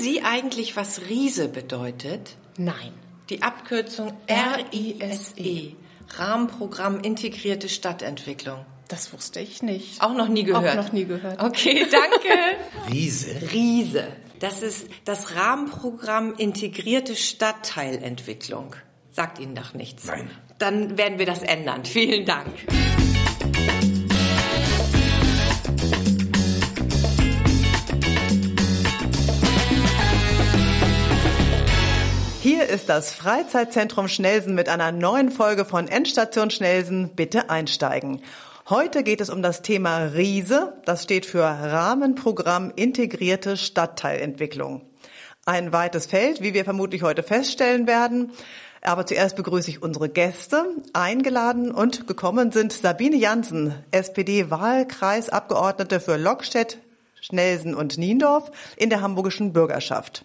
Sie 0.00 0.22
eigentlich, 0.22 0.76
was 0.76 1.02
Riese 1.08 1.48
bedeutet? 1.48 2.36
Nein. 2.56 2.92
Die 3.28 3.42
Abkürzung 3.42 4.12
RISE, 4.28 5.76
Rahmenprogramm 6.16 7.00
Integrierte 7.00 7.68
Stadtentwicklung. 7.68 8.64
Das 8.88 9.12
wusste 9.12 9.40
ich 9.40 9.62
nicht. 9.62 10.02
Auch 10.02 10.14
noch 10.14 10.28
nie 10.28 10.42
gehört? 10.42 10.78
Auch 10.78 10.84
noch 10.84 10.92
nie 10.92 11.04
gehört. 11.04 11.40
Okay, 11.40 11.86
danke. 11.90 12.34
Riese. 12.90 13.52
Riese. 13.52 14.08
Das 14.40 14.62
ist 14.62 14.88
das 15.04 15.36
Rahmenprogramm 15.36 16.34
Integrierte 16.34 17.14
Stadtteilentwicklung. 17.14 18.74
Sagt 19.12 19.38
Ihnen 19.38 19.54
doch 19.54 19.74
nichts. 19.74 20.06
Nein. 20.06 20.30
Dann 20.58 20.96
werden 20.96 21.18
wir 21.18 21.26
das 21.26 21.42
ändern. 21.42 21.84
Vielen 21.84 22.24
Dank. 22.24 22.48
Hier 32.42 32.70
ist 32.70 32.88
das 32.88 33.12
Freizeitzentrum 33.12 34.08
Schnelsen 34.08 34.54
mit 34.54 34.70
einer 34.70 34.92
neuen 34.92 35.30
Folge 35.30 35.66
von 35.66 35.88
Endstation 35.88 36.48
Schnelsen. 36.48 37.10
Bitte 37.14 37.50
einsteigen. 37.50 38.22
Heute 38.70 39.02
geht 39.02 39.20
es 39.20 39.28
um 39.28 39.42
das 39.42 39.60
Thema 39.60 39.98
RISE. 39.98 40.72
Das 40.86 41.02
steht 41.02 41.26
für 41.26 41.42
Rahmenprogramm 41.42 42.72
Integrierte 42.74 43.58
Stadtteilentwicklung. 43.58 44.80
Ein 45.44 45.74
weites 45.74 46.06
Feld, 46.06 46.40
wie 46.40 46.54
wir 46.54 46.64
vermutlich 46.64 47.02
heute 47.02 47.22
feststellen 47.22 47.86
werden. 47.86 48.32
Aber 48.80 49.04
zuerst 49.04 49.36
begrüße 49.36 49.68
ich 49.68 49.82
unsere 49.82 50.08
Gäste. 50.08 50.64
Eingeladen 50.94 51.70
und 51.70 52.06
gekommen 52.06 52.52
sind 52.52 52.72
Sabine 52.72 53.16
Jansen, 53.16 53.74
SPD-Wahlkreisabgeordnete 53.90 56.00
für 56.00 56.16
Lockstedt, 56.16 56.78
Schnelsen 57.20 57.74
und 57.74 57.98
Niendorf 57.98 58.50
in 58.78 58.88
der 58.88 59.02
hamburgischen 59.02 59.52
Bürgerschaft. 59.52 60.24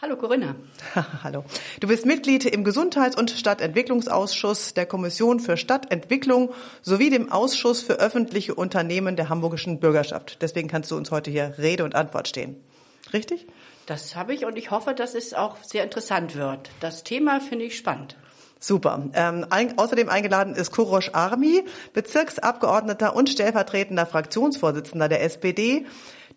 Hallo 0.00 0.14
Corinna. 0.14 0.54
Hallo. 1.24 1.44
Du 1.80 1.88
bist 1.88 2.06
Mitglied 2.06 2.44
im 2.44 2.62
Gesundheits- 2.62 3.16
und 3.16 3.32
Stadtentwicklungsausschuss 3.32 4.72
der 4.74 4.86
Kommission 4.86 5.40
für 5.40 5.56
Stadtentwicklung 5.56 6.54
sowie 6.82 7.10
dem 7.10 7.32
Ausschuss 7.32 7.82
für 7.82 7.94
öffentliche 7.94 8.54
Unternehmen 8.54 9.16
der 9.16 9.28
hamburgischen 9.28 9.80
Bürgerschaft. 9.80 10.40
Deswegen 10.40 10.68
kannst 10.68 10.92
du 10.92 10.96
uns 10.96 11.10
heute 11.10 11.32
hier 11.32 11.54
Rede 11.58 11.82
und 11.82 11.96
Antwort 11.96 12.28
stehen. 12.28 12.62
Richtig? 13.12 13.48
Das 13.86 14.14
habe 14.14 14.34
ich 14.34 14.44
und 14.44 14.56
ich 14.56 14.70
hoffe, 14.70 14.94
dass 14.94 15.16
es 15.16 15.34
auch 15.34 15.56
sehr 15.64 15.82
interessant 15.82 16.36
wird. 16.36 16.70
Das 16.78 17.02
Thema 17.02 17.40
finde 17.40 17.64
ich 17.64 17.76
spannend. 17.76 18.14
Super. 18.60 19.02
Ähm, 19.14 19.46
ein, 19.50 19.78
außerdem 19.78 20.08
eingeladen 20.08 20.54
ist 20.54 20.70
Kurosh 20.70 21.10
Armi, 21.12 21.64
Bezirksabgeordneter 21.92 23.16
und 23.16 23.30
stellvertretender 23.30 24.06
Fraktionsvorsitzender 24.06 25.08
der 25.08 25.24
SPD. 25.24 25.86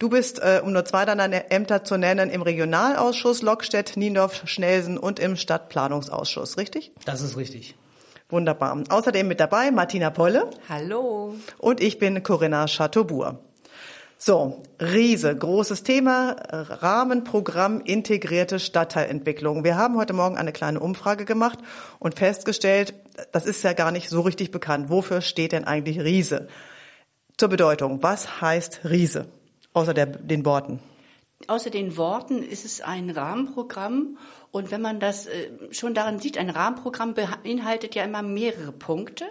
Du 0.01 0.09
bist, 0.09 0.39
äh, 0.39 0.61
um 0.63 0.73
nur 0.73 0.83
zwei 0.83 1.05
deiner 1.05 1.51
Ämter 1.51 1.83
zu 1.83 1.95
nennen, 1.95 2.31
im 2.31 2.41
Regionalausschuss 2.41 3.43
Lockstedt, 3.43 3.97
Niendorf, 3.97 4.41
Schnelsen 4.45 4.97
und 4.97 5.19
im 5.19 5.35
Stadtplanungsausschuss, 5.35 6.57
richtig? 6.57 6.91
Das 7.05 7.21
ist 7.21 7.37
richtig. 7.37 7.75
Wunderbar. 8.27 8.83
Außerdem 8.89 9.27
mit 9.27 9.39
dabei 9.39 9.69
Martina 9.69 10.09
Polle. 10.09 10.49
Hallo. 10.67 11.35
Und 11.59 11.81
ich 11.81 11.99
bin 11.99 12.23
Corinna 12.23 12.65
Chateaubourg. 12.65 13.37
So, 14.17 14.63
Riese, 14.79 15.35
großes 15.35 15.83
Thema, 15.83 16.35
Rahmenprogramm 16.49 17.81
integrierte 17.81 18.57
Stadtteilentwicklung. 18.59 19.63
Wir 19.63 19.77
haben 19.77 19.97
heute 19.97 20.13
Morgen 20.13 20.35
eine 20.35 20.51
kleine 20.51 20.79
Umfrage 20.79 21.25
gemacht 21.25 21.59
und 21.99 22.15
festgestellt, 22.15 22.95
das 23.33 23.45
ist 23.45 23.63
ja 23.63 23.73
gar 23.73 23.91
nicht 23.91 24.09
so 24.09 24.21
richtig 24.21 24.49
bekannt. 24.49 24.89
Wofür 24.89 25.21
steht 25.21 25.51
denn 25.51 25.65
eigentlich 25.65 25.99
Riese? 25.99 26.47
Zur 27.37 27.49
Bedeutung, 27.49 28.01
was 28.01 28.41
heißt 28.41 28.79
Riese? 28.83 29.27
Außer 29.73 29.93
der, 29.93 30.05
den 30.05 30.45
Worten. 30.45 30.79
Außer 31.47 31.69
den 31.69 31.97
Worten 31.97 32.43
ist 32.43 32.65
es 32.65 32.81
ein 32.81 33.09
Rahmenprogramm. 33.09 34.17
Und 34.51 34.71
wenn 34.71 34.81
man 34.81 34.99
das 34.99 35.27
äh, 35.27 35.49
schon 35.71 35.93
daran 35.93 36.19
sieht, 36.19 36.37
ein 36.37 36.49
Rahmenprogramm 36.49 37.13
beinhaltet 37.13 37.95
ja 37.95 38.03
immer 38.03 38.21
mehrere 38.21 38.71
Punkte. 38.71 39.25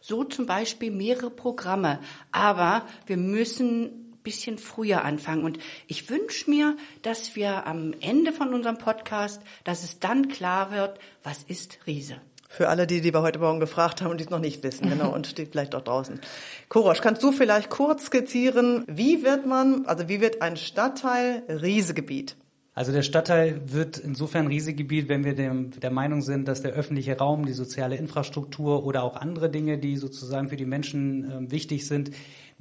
So 0.00 0.24
zum 0.24 0.46
Beispiel 0.46 0.90
mehrere 0.90 1.30
Programme. 1.30 2.00
Aber 2.32 2.86
wir 3.06 3.16
müssen 3.16 4.02
bisschen 4.22 4.58
früher 4.58 5.04
anfangen. 5.04 5.44
Und 5.44 5.58
ich 5.86 6.08
wünsche 6.10 6.48
mir, 6.48 6.76
dass 7.02 7.36
wir 7.36 7.66
am 7.66 7.92
Ende 8.00 8.32
von 8.32 8.54
unserem 8.54 8.78
Podcast, 8.78 9.42
dass 9.64 9.82
es 9.82 9.98
dann 9.98 10.28
klar 10.28 10.70
wird, 10.70 10.98
was 11.22 11.42
ist 11.42 11.78
Riese. 11.86 12.20
Für 12.52 12.68
alle, 12.68 12.86
die, 12.86 13.00
die 13.00 13.14
wir 13.14 13.22
heute 13.22 13.38
Morgen 13.38 13.60
gefragt 13.60 14.02
haben 14.02 14.10
und 14.10 14.18
die 14.18 14.24
es 14.24 14.30
noch 14.30 14.38
nicht 14.38 14.62
wissen, 14.62 14.90
genau, 14.90 15.14
und 15.14 15.38
die 15.38 15.46
vielleicht 15.46 15.72
dort 15.72 15.88
draußen. 15.88 16.20
Korosch, 16.68 17.00
kannst 17.00 17.22
du 17.22 17.32
vielleicht 17.32 17.70
kurz 17.70 18.04
skizzieren, 18.04 18.84
wie 18.86 19.22
wird 19.22 19.46
man, 19.46 19.86
also 19.86 20.06
wie 20.06 20.20
wird 20.20 20.42
ein 20.42 20.58
Stadtteil 20.58 21.44
Riesegebiet? 21.48 22.36
Also 22.74 22.92
der 22.92 23.02
Stadtteil 23.02 23.60
wird 23.72 23.96
insofern 23.96 24.48
Riesegebiet, 24.48 25.08
wenn 25.08 25.24
wir 25.24 25.34
dem, 25.34 25.70
der 25.80 25.90
Meinung 25.90 26.20
sind, 26.20 26.46
dass 26.46 26.60
der 26.60 26.72
öffentliche 26.72 27.16
Raum, 27.16 27.46
die 27.46 27.54
soziale 27.54 27.96
Infrastruktur 27.96 28.84
oder 28.84 29.02
auch 29.02 29.16
andere 29.16 29.48
Dinge, 29.48 29.78
die 29.78 29.96
sozusagen 29.96 30.50
für 30.50 30.56
die 30.56 30.66
Menschen 30.66 31.48
äh, 31.48 31.50
wichtig 31.50 31.86
sind, 31.86 32.10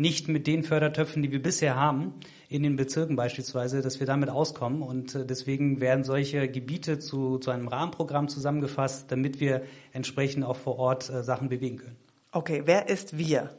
nicht 0.02 0.28
mit 0.28 0.48
den 0.48 0.64
Fördertöpfen, 0.64 1.22
die 1.22 1.32
wir 1.32 1.42
bisher 1.42 1.76
haben, 1.76 2.14
in 2.50 2.64
den 2.64 2.76
Bezirken 2.76 3.16
beispielsweise, 3.16 3.82
dass 3.82 4.00
wir 4.00 4.08
damit 4.08 4.30
auskommen. 4.30 4.82
Und 4.82 5.16
äh, 5.16 5.26
deswegen 5.26 5.80
werden 5.80 6.04
solche 6.04 6.50
Gebiete 6.50 7.00
zu, 7.00 7.38
zu 7.38 7.52
einem 7.52 7.68
Rahmenprogramm 7.68 8.28
zusammengefasst, 8.28 9.12
damit 9.12 9.40
wir 9.40 9.62
entsprechend 9.94 10.44
auch 10.44 10.58
vor 10.58 10.78
Ort 10.78 11.10
äh, 11.10 11.24
Sachen 11.24 11.50
bewegen 11.50 11.78
können. 11.78 11.96
Okay, 12.32 12.64
wer 12.66 12.90
ist 12.90 13.18
wir? 13.18 13.52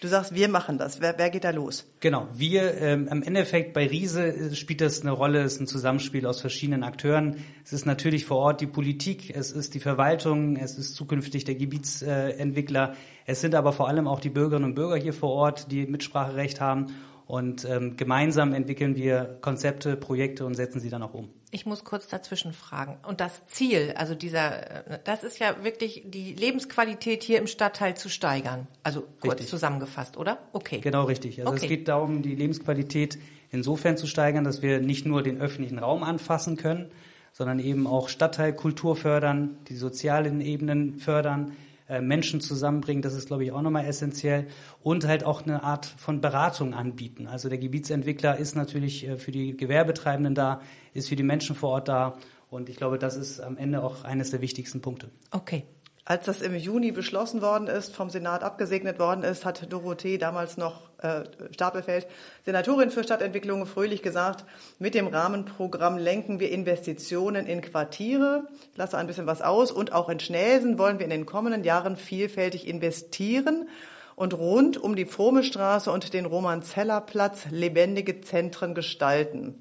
Du 0.00 0.06
sagst, 0.06 0.32
wir 0.32 0.48
machen 0.48 0.78
das. 0.78 1.00
Wer, 1.00 1.18
wer 1.18 1.28
geht 1.28 1.42
da 1.42 1.50
los? 1.50 1.84
Genau, 1.98 2.28
wir 2.32 2.80
ähm, 2.80 3.08
im 3.10 3.20
Endeffekt 3.24 3.72
bei 3.72 3.84
Riese 3.88 4.28
äh, 4.28 4.54
spielt 4.54 4.80
das 4.80 5.00
eine 5.00 5.10
Rolle, 5.10 5.42
es 5.42 5.54
ist 5.54 5.60
ein 5.60 5.66
Zusammenspiel 5.66 6.24
aus 6.24 6.40
verschiedenen 6.40 6.84
Akteuren. 6.84 7.38
Es 7.64 7.72
ist 7.72 7.84
natürlich 7.84 8.24
vor 8.24 8.36
Ort 8.36 8.60
die 8.60 8.68
Politik, 8.68 9.34
es 9.34 9.50
ist 9.50 9.74
die 9.74 9.80
Verwaltung, 9.80 10.54
es 10.56 10.78
ist 10.78 10.94
zukünftig 10.94 11.44
der 11.46 11.56
Gebietsentwickler, 11.56 12.94
es 13.26 13.40
sind 13.40 13.56
aber 13.56 13.72
vor 13.72 13.88
allem 13.88 14.06
auch 14.06 14.20
die 14.20 14.30
Bürgerinnen 14.30 14.66
und 14.66 14.74
Bürger 14.76 14.96
hier 14.96 15.12
vor 15.12 15.30
Ort, 15.30 15.72
die 15.72 15.86
Mitspracherecht 15.86 16.60
haben. 16.60 16.94
Und 17.26 17.66
ähm, 17.66 17.96
gemeinsam 17.96 18.54
entwickeln 18.54 18.94
wir 18.94 19.38
Konzepte, 19.40 19.96
Projekte 19.96 20.46
und 20.46 20.54
setzen 20.54 20.80
sie 20.80 20.90
dann 20.90 21.02
auch 21.02 21.12
um. 21.12 21.28
Ich 21.50 21.64
muss 21.64 21.84
kurz 21.84 22.08
dazwischen 22.08 22.52
fragen. 22.52 22.98
Und 23.06 23.20
das 23.20 23.46
Ziel, 23.46 23.94
also 23.96 24.14
dieser, 24.14 24.84
das 25.04 25.24
ist 25.24 25.38
ja 25.38 25.64
wirklich 25.64 26.02
die 26.04 26.34
Lebensqualität 26.34 27.22
hier 27.22 27.38
im 27.38 27.46
Stadtteil 27.46 27.96
zu 27.96 28.08
steigern. 28.10 28.66
Also 28.82 29.02
kurz 29.20 29.34
Richtig. 29.34 29.48
zusammengefasst, 29.48 30.16
oder? 30.16 30.38
Okay. 30.52 30.80
Genau 30.80 31.04
richtig. 31.04 31.40
Also 31.40 31.52
Okay. 31.52 31.64
es 31.64 31.68
geht 31.68 31.88
darum, 31.88 32.22
die 32.22 32.34
Lebensqualität 32.34 33.18
insofern 33.50 33.96
zu 33.96 34.06
steigern, 34.06 34.44
dass 34.44 34.60
wir 34.60 34.80
nicht 34.80 35.06
nur 35.06 35.22
den 35.22 35.40
öffentlichen 35.40 35.78
Raum 35.78 36.02
anfassen 36.02 36.56
können, 36.56 36.90
sondern 37.32 37.60
eben 37.60 37.86
auch 37.86 38.08
Stadtteilkultur 38.08 38.96
fördern, 38.96 39.56
die 39.68 39.76
sozialen 39.76 40.40
Ebenen 40.40 40.98
fördern, 40.98 41.52
äh, 41.88 42.00
Menschen 42.00 42.40
zusammenbringen, 42.40 43.02
das 43.02 43.14
ist, 43.14 43.28
glaube 43.28 43.44
ich, 43.44 43.52
auch 43.52 43.62
nochmal 43.62 43.86
essentiell. 43.86 44.46
Und 44.82 45.06
halt 45.06 45.24
auch 45.24 45.42
eine 45.42 45.62
Art 45.62 45.86
von 45.86 46.20
Beratung 46.20 46.74
anbieten. 46.74 47.26
Also 47.26 47.48
der 47.48 47.58
Gebietsentwickler 47.58 48.36
ist 48.38 48.56
natürlich 48.56 49.06
äh, 49.06 49.16
für 49.16 49.32
die 49.32 49.56
Gewerbetreibenden 49.56 50.34
da, 50.34 50.60
ist 50.92 51.08
für 51.08 51.16
die 51.16 51.22
Menschen 51.22 51.56
vor 51.56 51.70
Ort 51.70 51.88
da. 51.88 52.18
Und 52.50 52.68
ich 52.68 52.76
glaube, 52.76 52.98
das 52.98 53.16
ist 53.16 53.40
am 53.40 53.56
Ende 53.56 53.82
auch 53.82 54.04
eines 54.04 54.30
der 54.30 54.40
wichtigsten 54.40 54.80
Punkte. 54.80 55.10
Okay. 55.30 55.64
Als 56.08 56.24
das 56.24 56.40
im 56.40 56.56
Juni 56.56 56.90
beschlossen 56.90 57.42
worden 57.42 57.66
ist, 57.66 57.94
vom 57.94 58.08
Senat 58.08 58.42
abgesegnet 58.42 58.98
worden 58.98 59.24
ist, 59.24 59.44
hat 59.44 59.70
Dorothee 59.70 60.16
damals 60.16 60.56
noch 60.56 60.88
äh, 61.02 61.24
Stapelfeld, 61.50 62.06
Senatorin 62.46 62.90
für 62.90 63.04
Stadtentwicklung, 63.04 63.66
fröhlich 63.66 64.00
gesagt, 64.00 64.46
mit 64.78 64.94
dem 64.94 65.06
Rahmenprogramm 65.06 65.98
lenken 65.98 66.40
wir 66.40 66.50
Investitionen 66.50 67.44
in 67.44 67.60
Quartiere. 67.60 68.48
Ich 68.72 68.78
lasse 68.78 68.96
ein 68.96 69.06
bisschen 69.06 69.26
was 69.26 69.42
aus. 69.42 69.70
Und 69.70 69.92
auch 69.92 70.08
in 70.08 70.18
Schnelsen 70.18 70.78
wollen 70.78 70.98
wir 70.98 71.04
in 71.04 71.10
den 71.10 71.26
kommenden 71.26 71.62
Jahren 71.62 71.98
vielfältig 71.98 72.66
investieren 72.66 73.68
und 74.16 74.32
rund 74.32 74.78
um 74.78 74.96
die 74.96 75.04
Frohmestraße 75.04 75.92
und 75.92 76.14
den 76.14 76.24
Roman-Zeller-Platz 76.24 77.48
lebendige 77.50 78.22
Zentren 78.22 78.74
gestalten. 78.74 79.60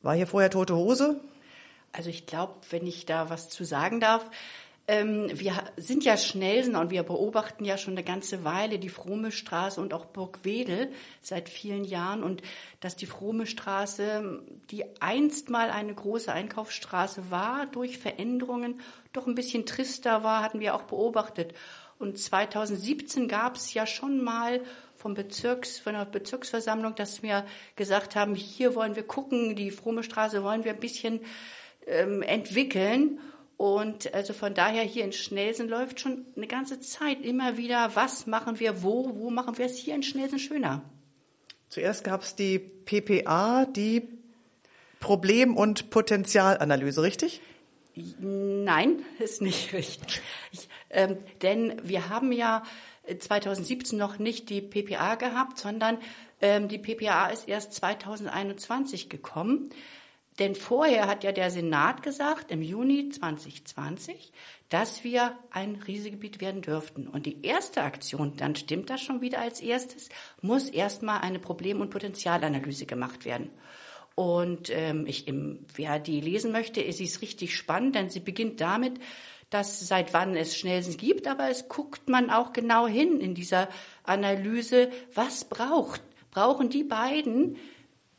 War 0.00 0.14
hier 0.14 0.26
vorher 0.26 0.48
tote 0.48 0.74
Hose? 0.74 1.20
Also 1.92 2.10
ich 2.10 2.26
glaube, 2.26 2.54
wenn 2.70 2.86
ich 2.86 3.06
da 3.06 3.30
was 3.30 3.48
zu 3.48 3.64
sagen 3.64 4.00
darf, 4.00 4.28
ähm, 4.88 5.30
wir 5.32 5.54
sind 5.76 6.04
ja 6.04 6.16
Schnelsen 6.16 6.74
und 6.74 6.90
wir 6.90 7.04
beobachten 7.04 7.64
ja 7.64 7.78
schon 7.78 7.94
eine 7.94 8.02
ganze 8.02 8.42
Weile 8.42 8.80
die 8.80 8.88
Fromme 8.88 9.30
Straße 9.30 9.80
und 9.80 9.94
auch 9.94 10.06
Burgwedel 10.06 10.90
seit 11.20 11.48
vielen 11.48 11.84
Jahren 11.84 12.24
und 12.24 12.42
dass 12.80 12.96
die 12.96 13.06
Fromme 13.06 13.46
Straße, 13.46 14.42
die 14.70 14.84
einst 15.00 15.50
mal 15.50 15.70
eine 15.70 15.94
große 15.94 16.32
Einkaufsstraße 16.32 17.30
war, 17.30 17.66
durch 17.66 17.98
Veränderungen 17.98 18.80
doch 19.12 19.28
ein 19.28 19.36
bisschen 19.36 19.66
trister 19.66 20.24
war, 20.24 20.42
hatten 20.42 20.58
wir 20.58 20.74
auch 20.74 20.82
beobachtet. 20.82 21.54
Und 22.00 22.18
2017 22.18 23.28
gab 23.28 23.54
es 23.54 23.72
ja 23.74 23.86
schon 23.86 24.24
mal 24.24 24.62
vom 24.96 25.14
Bezirks, 25.14 25.78
von 25.78 25.94
der 25.94 26.04
Bezirksversammlung, 26.06 26.96
dass 26.96 27.22
wir 27.22 27.46
gesagt 27.76 28.16
haben, 28.16 28.34
hier 28.34 28.74
wollen 28.74 28.96
wir 28.96 29.04
gucken, 29.04 29.54
die 29.54 29.70
Fromme 29.70 30.02
Straße 30.02 30.42
wollen 30.42 30.64
wir 30.64 30.72
ein 30.72 30.80
bisschen 30.80 31.20
ähm, 31.86 32.22
entwickeln. 32.22 33.20
Und 33.56 34.12
also 34.12 34.32
von 34.32 34.54
daher 34.54 34.82
hier 34.82 35.04
in 35.04 35.12
Schnelsen 35.12 35.68
läuft 35.68 36.00
schon 36.00 36.26
eine 36.36 36.46
ganze 36.46 36.80
Zeit 36.80 37.22
immer 37.22 37.56
wieder, 37.56 37.94
was 37.94 38.26
machen 38.26 38.58
wir 38.58 38.82
wo, 38.82 39.14
wo 39.16 39.30
machen 39.30 39.56
wir 39.58 39.66
es 39.66 39.76
hier 39.76 39.94
in 39.94 40.02
Schnelsen 40.02 40.38
schöner. 40.38 40.82
Zuerst 41.68 42.04
gab 42.04 42.22
es 42.22 42.34
die 42.34 42.58
PPA, 42.58 43.66
die 43.66 44.08
Problem- 45.00 45.56
und 45.56 45.90
Potenzialanalyse, 45.90 47.02
richtig? 47.02 47.40
Nein, 47.94 49.02
ist 49.18 49.42
nicht 49.42 49.72
richtig. 49.72 50.22
Ich, 50.50 50.68
ähm, 50.90 51.18
denn 51.42 51.80
wir 51.82 52.08
haben 52.08 52.32
ja 52.32 52.62
2017 53.18 53.98
noch 53.98 54.18
nicht 54.18 54.48
die 54.48 54.60
PPA 54.60 55.16
gehabt, 55.16 55.58
sondern 55.58 55.98
ähm, 56.40 56.68
die 56.68 56.78
PPA 56.78 57.28
ist 57.28 57.48
erst 57.48 57.74
2021 57.74 59.08
gekommen. 59.08 59.70
Denn 60.38 60.54
vorher 60.54 61.06
hat 61.06 61.24
ja 61.24 61.32
der 61.32 61.50
Senat 61.50 62.02
gesagt, 62.02 62.50
im 62.50 62.62
Juni 62.62 63.10
2020, 63.10 64.32
dass 64.70 65.04
wir 65.04 65.36
ein 65.50 65.76
Risikogebiet 65.86 66.40
werden 66.40 66.62
dürften. 66.62 67.06
Und 67.06 67.26
die 67.26 67.44
erste 67.44 67.82
Aktion, 67.82 68.36
dann 68.36 68.56
stimmt 68.56 68.88
das 68.88 69.02
schon 69.02 69.20
wieder 69.20 69.40
als 69.40 69.60
erstes, 69.60 70.08
muss 70.40 70.70
erstmal 70.70 71.20
eine 71.20 71.38
Problem- 71.38 71.82
und 71.82 71.90
Potenzialanalyse 71.90 72.86
gemacht 72.86 73.26
werden. 73.26 73.50
Und 74.14 74.70
ähm, 74.70 75.06
ich, 75.06 75.28
im, 75.28 75.66
wer 75.74 75.98
die 75.98 76.20
lesen 76.20 76.52
möchte, 76.52 76.90
sie 76.92 77.04
ist 77.04 77.22
richtig 77.22 77.56
spannend, 77.56 77.94
denn 77.94 78.10
sie 78.10 78.20
beginnt 78.20 78.60
damit, 78.60 78.98
dass 79.50 79.86
seit 79.86 80.14
wann 80.14 80.34
es 80.34 80.56
Schnellsen 80.56 80.96
gibt, 80.96 81.26
aber 81.26 81.50
es 81.50 81.68
guckt 81.68 82.08
man 82.08 82.30
auch 82.30 82.54
genau 82.54 82.86
hin 82.86 83.20
in 83.20 83.34
dieser 83.34 83.68
Analyse, 84.02 84.90
was 85.14 85.44
braucht, 85.44 86.00
brauchen 86.30 86.70
die 86.70 86.84
beiden 86.84 87.56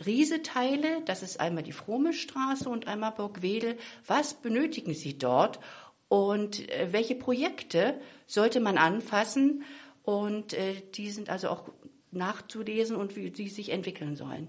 Rieseteile, 0.05 1.01
das 1.05 1.23
ist 1.23 1.39
einmal 1.39 1.63
die 1.63 1.71
Fromme 1.71 2.13
Straße 2.13 2.69
und 2.69 2.87
einmal 2.87 3.11
Burgwedel, 3.11 3.77
was 4.05 4.33
benötigen 4.33 4.93
sie 4.93 5.17
dort 5.17 5.59
und 6.07 6.69
äh, 6.69 6.89
welche 6.91 7.15
Projekte 7.15 7.99
sollte 8.27 8.59
man 8.59 8.77
anfassen 8.77 9.63
und 10.03 10.53
äh, 10.53 10.75
die 10.93 11.09
sind 11.09 11.29
also 11.29 11.49
auch 11.49 11.69
nachzulesen 12.11 12.95
und 12.95 13.15
wie 13.15 13.33
sie 13.33 13.49
sich 13.49 13.69
entwickeln 13.69 14.15
sollen. 14.15 14.47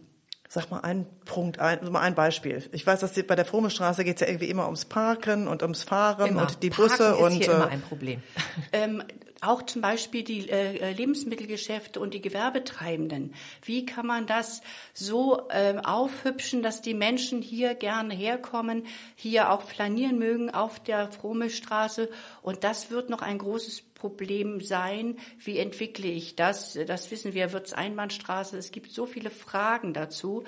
Sag 0.49 0.71
mal 0.71 0.81
ein 0.81 1.07
Punkt, 1.25 1.59
ein, 1.59 1.91
mal 1.91 2.01
ein 2.01 2.15
Beispiel. 2.15 2.63
Ich 2.73 2.87
weiß, 2.87 3.01
dass 3.01 3.13
die, 3.13 3.23
bei 3.23 3.35
der 3.35 3.47
Fromme 3.47 3.71
Straße 3.71 4.05
geht 4.05 4.17
es 4.17 4.21
ja 4.21 4.29
irgendwie 4.29 4.51
immer 4.51 4.67
ums 4.67 4.85
Parken 4.85 5.49
und 5.49 5.63
ums 5.63 5.83
Fahren 5.83 6.29
immer. 6.29 6.43
und 6.43 6.63
die 6.63 6.71
Parken 6.71 6.91
Busse 6.91 7.05
ist 7.13 7.19
und 7.19 7.33
hier 7.33 7.49
äh, 7.49 7.55
immer 7.55 7.69
ein 7.69 7.81
Problem. 7.81 8.23
Ähm, 8.73 9.03
auch 9.47 9.63
zum 9.63 9.83
Beispiel 9.83 10.23
die 10.23 10.49
äh, 10.49 10.93
Lebensmittelgeschäfte 10.93 12.01
und 12.01 12.15
die 12.15 12.21
Gewerbetreibenden. 12.21 13.35
Wie 13.63 13.87
kann 13.87 14.07
man 14.07 14.27
das 14.27 14.63
so 14.93 15.43
ähm, 15.51 15.81
aufhübschen, 15.81 16.63
dass 16.63 16.83
die 16.83 16.95
Menschen 16.95 17.43
hier 17.43 17.75
gerne 17.75 18.15
herkommen, 18.15 18.87
hier 19.15 19.51
auch 19.51 19.63
flanieren 19.63 20.19
mögen 20.19 20.51
auf 20.51 20.81
der 20.81 21.11
Frohmilchstraße? 21.11 22.11
Und 22.43 22.65
das 22.65 22.91
wird 22.91 23.11
noch 23.11 23.23
ein 23.23 23.39
großes 23.39 23.83
Problem 23.95 24.61
sein. 24.61 25.17
Wie 25.39 25.59
entwickle 25.59 26.09
ich 26.09 26.37
das? 26.37 26.79
Das 26.87 27.11
wissen 27.11 27.35
wir, 27.35 27.53
wird 27.53 27.67
es 27.67 27.73
Einbahnstraße? 27.73 28.57
Es 28.57 28.71
gibt 28.71 28.93
so 28.93 29.07
viele 29.07 29.31
Fragen 29.31 29.95
dazu. 29.95 30.45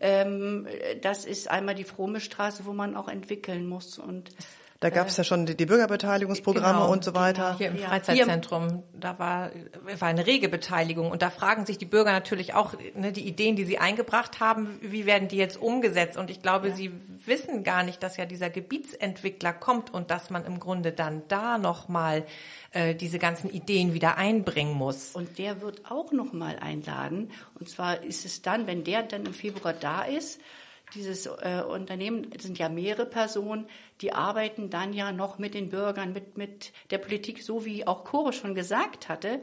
Ähm, 0.00 0.66
das 1.02 1.24
ist 1.24 1.50
einmal 1.50 1.74
die 1.74 1.84
Fromme 1.84 2.20
Straße, 2.20 2.66
wo 2.66 2.72
man 2.72 2.96
auch 2.96 3.08
entwickeln 3.08 3.66
muss. 3.66 3.98
Und 3.98 4.30
da 4.80 4.90
gab 4.90 5.08
es 5.08 5.16
ja 5.16 5.24
schon 5.24 5.44
die, 5.44 5.56
die 5.56 5.66
Bürgerbeteiligungsprogramme 5.66 6.78
Genau, 6.80 6.92
und 6.92 7.02
so 7.02 7.12
weiter. 7.12 7.56
Hier 7.58 7.68
im 7.68 7.76
Ja. 7.78 7.88
Freizeitzentrum, 7.88 8.84
da 8.92 9.18
war, 9.18 9.50
war 9.98 10.08
eine 10.08 10.24
rege 10.24 10.48
Beteiligung 10.48 11.10
und 11.10 11.20
da 11.20 11.30
fragen 11.30 11.66
sich 11.66 11.78
die 11.78 11.84
Bürger 11.84 12.12
natürlich 12.12 12.54
auch, 12.54 12.74
ne, 12.94 13.10
die 13.10 13.26
Ideen, 13.26 13.56
die 13.56 13.64
sie 13.64 13.78
eingebracht 13.78 14.38
haben, 14.38 14.78
wie 14.80 15.04
werden 15.04 15.26
die 15.26 15.36
jetzt 15.36 15.60
umgesetzt? 15.60 16.16
Und 16.16 16.30
ich 16.30 16.42
glaube, 16.42 16.72
sie 16.72 16.92
wissen 17.26 17.64
gar 17.64 17.82
nicht, 17.82 18.04
dass 18.04 18.16
ja 18.16 18.24
dieser 18.24 18.50
Gebietsentwickler 18.50 19.52
kommt 19.52 19.92
und 19.92 20.12
dass 20.12 20.30
man 20.30 20.44
im 20.44 20.60
Grunde 20.60 20.92
dann 20.92 21.22
da 21.26 21.58
nochmal 21.58 22.24
äh, 22.70 22.94
diese 22.94 23.18
ganzen 23.18 23.50
Ideen 23.50 23.94
wieder 23.94 24.16
einbringen 24.16 24.74
muss. 24.74 25.10
Und 25.12 25.38
der 25.38 25.60
wird 25.60 25.90
auch 25.90 26.12
noch 26.12 26.32
mal 26.32 26.56
einladen. 26.60 27.32
Und 27.58 27.68
zwar 27.68 28.04
ist 28.04 28.24
es 28.24 28.42
dann, 28.42 28.68
wenn 28.68 28.84
der 28.84 29.02
dann 29.02 29.26
im 29.26 29.34
Februar 29.34 29.72
da 29.72 30.02
ist, 30.02 30.40
dieses 30.94 31.26
äh, 31.26 31.62
Unternehmen 31.66 32.30
sind 32.38 32.58
ja 32.58 32.68
mehrere 32.68 33.06
Personen, 33.06 33.66
die 34.00 34.12
arbeiten 34.12 34.70
dann 34.70 34.92
ja 34.92 35.12
noch 35.12 35.38
mit 35.38 35.54
den 35.54 35.68
Bürgern, 35.68 36.12
mit, 36.12 36.38
mit 36.38 36.72
der 36.90 36.98
Politik, 36.98 37.42
so 37.42 37.64
wie 37.64 37.86
auch 37.86 38.04
Kore 38.04 38.32
schon 38.32 38.54
gesagt 38.54 39.08
hatte. 39.08 39.40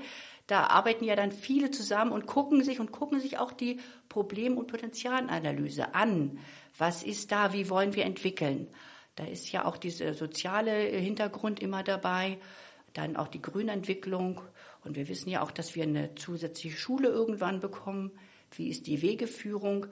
Da 0.47 0.67
arbeiten 0.67 1.05
ja 1.05 1.15
dann 1.15 1.31
viele 1.31 1.71
zusammen 1.71 2.11
und 2.11 2.27
gucken 2.27 2.63
sich 2.63 2.79
und 2.79 2.91
gucken 2.91 3.19
sich 3.19 3.39
auch 3.39 3.51
die 3.51 3.79
Problem- 4.09 4.57
und 4.57 4.67
Potenzialanalyse 4.67 5.95
an. 5.95 6.39
Was 6.77 7.03
ist 7.03 7.31
da? 7.31 7.53
Wie 7.53 7.69
wollen 7.69 7.95
wir 7.95 8.05
entwickeln? 8.05 8.67
Da 9.15 9.25
ist 9.25 9.51
ja 9.51 9.65
auch 9.65 9.77
dieser 9.77 10.13
soziale 10.13 10.73
Hintergrund 10.73 11.61
immer 11.61 11.83
dabei, 11.83 12.37
dann 12.93 13.15
auch 13.15 13.27
die 13.27 13.41
Grünentwicklung. 13.41 14.41
Und 14.83 14.95
wir 14.95 15.07
wissen 15.07 15.29
ja 15.29 15.41
auch, 15.41 15.51
dass 15.51 15.75
wir 15.75 15.83
eine 15.83 16.13
zusätzliche 16.15 16.77
Schule 16.77 17.07
irgendwann 17.07 17.59
bekommen. 17.59 18.11
Wie 18.51 18.69
ist 18.69 18.87
die 18.87 19.01
Wegeführung? 19.01 19.87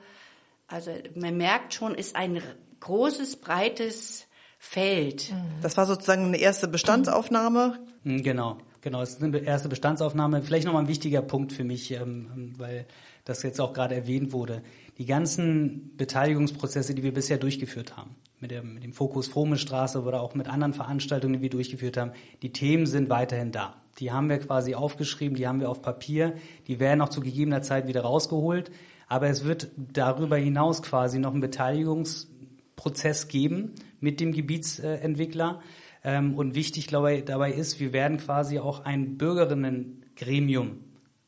Also 0.68 0.92
man 1.16 1.38
merkt 1.38 1.74
schon, 1.74 1.96
ist 1.96 2.16
ein 2.16 2.42
großes, 2.80 3.38
breites 3.38 4.28
Feld. 4.60 5.34
Das 5.62 5.78
war 5.78 5.86
sozusagen 5.86 6.26
eine 6.26 6.38
erste 6.38 6.68
Bestandsaufnahme. 6.68 7.80
Mm, 8.04 8.22
Genau, 8.22 8.58
genau. 8.82 9.02
Es 9.02 9.12
ist 9.12 9.24
eine 9.24 9.38
erste 9.40 9.70
Bestandsaufnahme. 9.70 10.42
Vielleicht 10.42 10.66
nochmal 10.66 10.84
ein 10.84 10.88
wichtiger 10.88 11.22
Punkt 11.22 11.52
für 11.52 11.64
mich, 11.64 11.92
ähm, 11.92 12.54
weil 12.58 12.86
das 13.26 13.44
jetzt 13.44 13.60
auch 13.60 13.74
gerade 13.74 13.96
erwähnt 13.96 14.32
wurde. 14.32 14.64
Die 14.98 15.06
ganzen 15.06 15.96
Beteiligungsprozesse, 15.98 16.96
die 16.96 17.04
wir 17.04 17.14
bisher 17.14 17.38
durchgeführt 17.38 17.98
haben, 17.98 18.16
mit, 18.40 18.52
der, 18.52 18.64
mit 18.64 18.84
dem 18.84 18.94
Fokus 18.94 19.28
Fromme 19.28 19.58
Straße 19.58 20.02
oder 20.02 20.22
auch 20.22 20.34
mit 20.34 20.48
anderen 20.48 20.74
Veranstaltungen, 20.74 21.34
die 21.34 21.42
wir 21.42 21.50
durchgeführt 21.50 21.98
haben, 21.98 22.12
die 22.42 22.52
Themen 22.54 22.86
sind 22.86 23.10
weiterhin 23.10 23.52
da. 23.52 23.83
Die 24.00 24.12
haben 24.12 24.30
wir 24.30 24.40
quasi 24.40 24.76
aufgeschrieben, 24.76 25.36
die 25.36 25.48
haben 25.48 25.60
wir 25.60 25.70
auf 25.70 25.82
Papier, 25.82 26.34
die 26.68 26.80
werden 26.80 27.02
auch 27.02 27.10
zu 27.10 27.22
gegebener 27.22 27.62
Zeit 27.62 27.88
wieder 27.88 28.02
rausgeholt. 28.02 28.72
Aber 29.08 29.28
es 29.28 29.44
wird 29.46 29.70
darüber 29.78 30.38
hinaus 30.38 30.82
quasi 30.82 31.20
noch 31.20 31.32
einen 31.32 31.42
Beteiligungsprozess 31.42 33.28
geben 33.28 33.74
mit 34.00 34.20
dem 34.20 34.32
Gebietsentwickler. 34.32 35.62
Ähm, 36.04 36.34
Und 36.36 36.56
wichtig 36.56 36.88
dabei 36.88 37.52
ist, 37.52 37.80
wir 37.80 37.94
werden 37.94 38.18
quasi 38.18 38.60
auch 38.60 38.84
ein 38.84 39.18
Bürgerinnengremium 39.18 40.80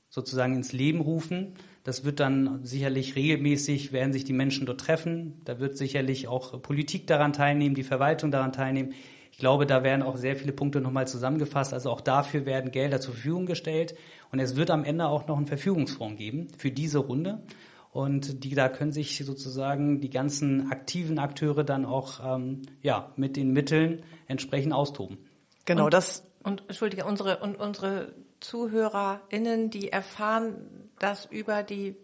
sozusagen 0.10 0.56
ins 0.56 0.74
Leben 0.74 1.02
rufen. 1.02 1.54
Das 1.84 2.04
wird 2.04 2.20
dann 2.20 2.66
sicherlich 2.66 3.16
regelmäßig, 3.16 3.92
werden 3.92 4.12
sich 4.12 4.24
die 4.24 4.34
Menschen 4.34 4.66
dort 4.66 4.82
treffen. 4.82 5.42
Da 5.46 5.60
wird 5.60 5.78
sicherlich 5.78 6.28
auch 6.28 6.60
Politik 6.62 7.06
daran 7.06 7.32
teilnehmen, 7.32 7.76
die 7.76 7.84
Verwaltung 7.84 8.32
daran 8.32 8.52
teilnehmen. 8.52 8.94
Ich 9.36 9.40
glaube, 9.40 9.66
da 9.66 9.84
werden 9.84 10.02
auch 10.02 10.16
sehr 10.16 10.38
viele 10.38 10.54
Punkte 10.54 10.80
nochmal 10.80 11.10
zusammengefasst. 11.10 11.74
Also 11.74 11.92
auch 11.92 12.00
dafür 12.00 12.46
werden 12.46 12.72
Gelder 12.72 13.02
zur 13.02 13.16
Verfügung 13.16 13.46
gestellt. 13.46 13.94
Und 14.32 14.40
es 14.40 14.56
wird 14.56 14.72
am 14.72 14.86
Ende 14.86 15.08
auch 15.08 15.28
noch 15.28 15.36
einen 15.36 15.46
Verfügungsfonds 15.46 16.18
geben 16.18 16.48
für 16.58 16.72
diese 16.72 17.00
Runde. 17.00 17.44
Und 17.92 18.46
die, 18.46 18.56
da 18.56 18.70
können 18.70 18.94
sich 18.94 19.18
sozusagen 19.26 20.00
die 20.00 20.10
ganzen 20.10 20.72
aktiven 20.72 21.20
Akteure 21.20 21.66
dann 21.66 21.84
auch 21.84 22.22
ähm, 22.24 22.62
ja, 22.82 23.12
mit 23.18 23.36
den 23.36 23.52
Mitteln 23.52 24.04
entsprechend 24.28 24.72
austoben. 24.72 25.18
Genau, 25.66 25.84
und, 25.84 25.94
das 25.94 26.24
Und 26.42 26.64
entschuldige, 26.70 27.04
unsere 27.04 27.40
und 27.40 27.60
unsere 27.60 28.14
ZuhörerInnen, 28.40 29.70
die 29.70 29.92
erfahren 29.92 30.56
das 30.98 31.26
über 31.26 31.62
die 31.62 31.98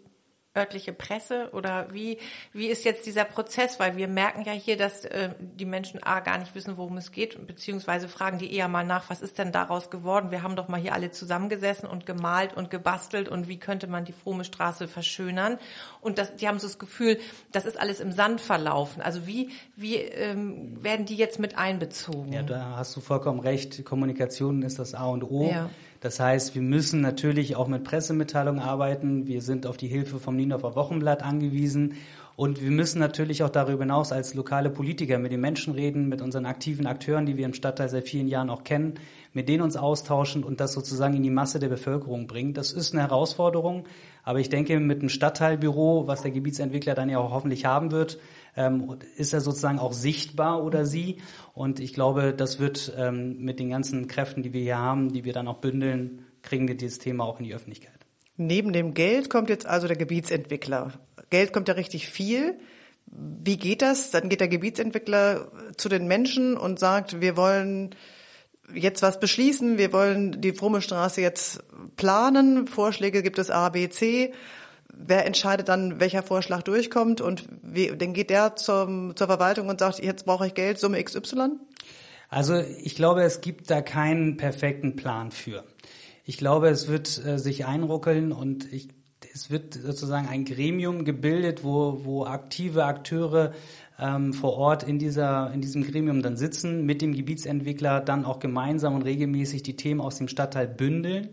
örtliche 0.56 0.92
Presse 0.92 1.50
oder 1.52 1.92
wie 1.92 2.18
wie 2.52 2.66
ist 2.66 2.84
jetzt 2.84 3.06
dieser 3.06 3.24
Prozess? 3.24 3.80
Weil 3.80 3.96
wir 3.96 4.08
merken 4.08 4.44
ja 4.44 4.52
hier, 4.52 4.76
dass 4.76 5.04
äh, 5.04 5.30
die 5.40 5.64
Menschen 5.64 6.02
a 6.02 6.20
gar 6.20 6.38
nicht 6.38 6.54
wissen, 6.54 6.76
worum 6.76 6.96
es 6.98 7.12
geht, 7.12 7.46
beziehungsweise 7.46 8.08
fragen 8.08 8.38
die 8.38 8.54
eher 8.54 8.68
mal 8.68 8.84
nach, 8.84 9.08
was 9.08 9.22
ist 9.22 9.38
denn 9.38 9.52
daraus 9.52 9.90
geworden? 9.90 10.30
Wir 10.30 10.42
haben 10.42 10.56
doch 10.56 10.68
mal 10.68 10.80
hier 10.80 10.92
alle 10.92 11.10
zusammengesessen 11.10 11.88
und 11.88 12.04
gemalt 12.04 12.54
und 12.54 12.70
gebastelt 12.70 13.28
und 13.28 13.48
wie 13.48 13.58
könnte 13.58 13.86
man 13.86 14.04
die 14.04 14.12
Fromme 14.12 14.44
Straße 14.44 14.88
verschönern? 14.88 15.58
Und 16.00 16.18
das, 16.18 16.36
die 16.36 16.48
haben 16.48 16.58
so 16.58 16.66
das 16.66 16.78
Gefühl, 16.78 17.18
das 17.52 17.64
ist 17.64 17.80
alles 17.80 18.00
im 18.00 18.12
Sand 18.12 18.40
verlaufen. 18.40 19.00
Also 19.00 19.26
wie 19.26 19.50
wie 19.76 19.96
ähm, 19.96 20.82
werden 20.82 21.06
die 21.06 21.16
jetzt 21.16 21.38
mit 21.38 21.56
einbezogen? 21.56 22.32
Ja, 22.32 22.42
da 22.42 22.76
hast 22.76 22.94
du 22.94 23.00
vollkommen 23.00 23.40
recht. 23.40 23.84
Kommunikation 23.84 24.62
ist 24.62 24.78
das 24.78 24.94
A 24.94 25.06
und 25.06 25.24
O. 25.24 25.48
Ja. 25.50 25.70
Das 26.02 26.18
heißt, 26.18 26.56
wir 26.56 26.62
müssen 26.62 27.00
natürlich 27.00 27.54
auch 27.54 27.68
mit 27.68 27.84
Pressemitteilungen 27.84 28.60
arbeiten. 28.60 29.28
Wir 29.28 29.40
sind 29.40 29.68
auf 29.68 29.76
die 29.76 29.86
Hilfe 29.86 30.18
vom 30.18 30.34
Niendorfer 30.34 30.74
Wochenblatt 30.74 31.22
angewiesen. 31.22 31.94
Und 32.42 32.60
wir 32.60 32.72
müssen 32.72 32.98
natürlich 32.98 33.44
auch 33.44 33.50
darüber 33.50 33.84
hinaus 33.84 34.10
als 34.10 34.34
lokale 34.34 34.68
Politiker 34.68 35.20
mit 35.20 35.30
den 35.30 35.40
Menschen 35.40 35.74
reden, 35.74 36.08
mit 36.08 36.20
unseren 36.20 36.44
aktiven 36.44 36.88
Akteuren, 36.88 37.24
die 37.24 37.36
wir 37.36 37.46
im 37.46 37.54
Stadtteil 37.54 37.88
seit 37.88 38.08
vielen 38.08 38.26
Jahren 38.26 38.50
auch 38.50 38.64
kennen, 38.64 38.94
mit 39.32 39.48
denen 39.48 39.62
uns 39.62 39.76
austauschen 39.76 40.42
und 40.42 40.58
das 40.58 40.72
sozusagen 40.72 41.14
in 41.14 41.22
die 41.22 41.30
Masse 41.30 41.60
der 41.60 41.68
Bevölkerung 41.68 42.26
bringen. 42.26 42.52
Das 42.52 42.72
ist 42.72 42.94
eine 42.94 43.02
Herausforderung. 43.02 43.84
Aber 44.24 44.40
ich 44.40 44.48
denke, 44.48 44.80
mit 44.80 44.98
einem 44.98 45.08
Stadtteilbüro, 45.08 46.08
was 46.08 46.22
der 46.22 46.32
Gebietsentwickler 46.32 46.96
dann 46.96 47.08
ja 47.08 47.18
auch 47.18 47.30
hoffentlich 47.30 47.64
haben 47.64 47.92
wird, 47.92 48.18
ähm, 48.56 48.96
ist 49.16 49.32
er 49.32 49.40
sozusagen 49.40 49.78
auch 49.78 49.92
sichtbar 49.92 50.64
oder 50.64 50.84
sie. 50.84 51.18
Und 51.54 51.78
ich 51.78 51.94
glaube, 51.94 52.34
das 52.34 52.58
wird 52.58 52.92
ähm, 52.98 53.36
mit 53.38 53.60
den 53.60 53.70
ganzen 53.70 54.08
Kräften, 54.08 54.42
die 54.42 54.52
wir 54.52 54.62
hier 54.62 54.78
haben, 54.78 55.12
die 55.12 55.24
wir 55.24 55.32
dann 55.32 55.46
auch 55.46 55.58
bündeln, 55.58 56.24
kriegen 56.42 56.66
wir 56.66 56.76
dieses 56.76 56.98
Thema 56.98 57.22
auch 57.22 57.38
in 57.38 57.44
die 57.44 57.54
Öffentlichkeit. 57.54 58.00
neben 58.36 58.72
dem 58.72 58.94
Geld 58.94 59.30
kommt 59.30 59.48
jetzt 59.48 59.64
also 59.64 59.86
der 59.86 59.96
Gebietsentwickler. 59.96 60.94
Geld 61.32 61.52
kommt 61.52 61.66
ja 61.68 61.74
richtig 61.74 62.08
viel. 62.08 62.58
Wie 63.06 63.56
geht 63.56 63.80
das? 63.80 64.10
Dann 64.10 64.28
geht 64.28 64.40
der 64.40 64.48
Gebietsentwickler 64.48 65.50
zu 65.78 65.88
den 65.88 66.06
Menschen 66.06 66.56
und 66.56 66.78
sagt, 66.78 67.22
wir 67.22 67.36
wollen 67.38 67.94
jetzt 68.74 69.02
was 69.02 69.18
beschließen, 69.18 69.78
wir 69.78 69.92
wollen 69.92 70.40
die 70.42 70.52
Fromme 70.52 70.82
Straße 70.82 71.20
jetzt 71.22 71.64
planen, 71.96 72.66
Vorschläge 72.66 73.22
gibt 73.22 73.38
es 73.38 73.50
A, 73.50 73.70
B, 73.70 73.88
C. 73.88 74.32
wer 74.92 75.26
entscheidet 75.26 75.68
dann, 75.68 76.00
welcher 76.00 76.22
Vorschlag 76.22 76.62
durchkommt 76.62 77.20
und 77.20 77.44
wie, 77.62 77.88
dann 77.88 78.12
geht 78.12 78.30
der 78.30 78.56
zum, 78.56 79.16
zur 79.16 79.26
Verwaltung 79.26 79.68
und 79.68 79.80
sagt, 79.80 80.02
jetzt 80.02 80.26
brauche 80.26 80.46
ich 80.46 80.54
Geld, 80.54 80.78
Summe 80.78 81.02
XY? 81.02 81.56
Also 82.28 82.56
ich 82.56 82.94
glaube, 82.94 83.22
es 83.22 83.40
gibt 83.40 83.70
da 83.70 83.80
keinen 83.80 84.36
perfekten 84.36 84.96
Plan 84.96 85.30
für. 85.32 85.64
Ich 86.24 86.36
glaube, 86.36 86.68
es 86.68 86.88
wird 86.88 87.24
äh, 87.24 87.38
sich 87.38 87.66
einruckeln 87.66 88.32
und 88.32 88.72
ich, 88.72 88.88
es 89.34 89.50
wird 89.50 89.74
sozusagen 89.74 90.28
ein 90.28 90.44
Gremium 90.44 91.04
gebildet, 91.04 91.64
wo, 91.64 92.04
wo 92.04 92.24
aktive 92.26 92.84
Akteure 92.84 93.52
ähm, 93.98 94.32
vor 94.32 94.54
Ort 94.54 94.82
in, 94.82 94.98
dieser, 94.98 95.52
in 95.52 95.60
diesem 95.60 95.84
Gremium 95.84 96.22
dann 96.22 96.36
sitzen, 96.36 96.84
mit 96.84 97.02
dem 97.02 97.14
Gebietsentwickler 97.14 98.00
dann 98.00 98.24
auch 98.24 98.40
gemeinsam 98.40 98.94
und 98.94 99.02
regelmäßig 99.02 99.62
die 99.62 99.76
Themen 99.76 100.00
aus 100.00 100.18
dem 100.18 100.28
Stadtteil 100.28 100.68
bündeln. 100.68 101.30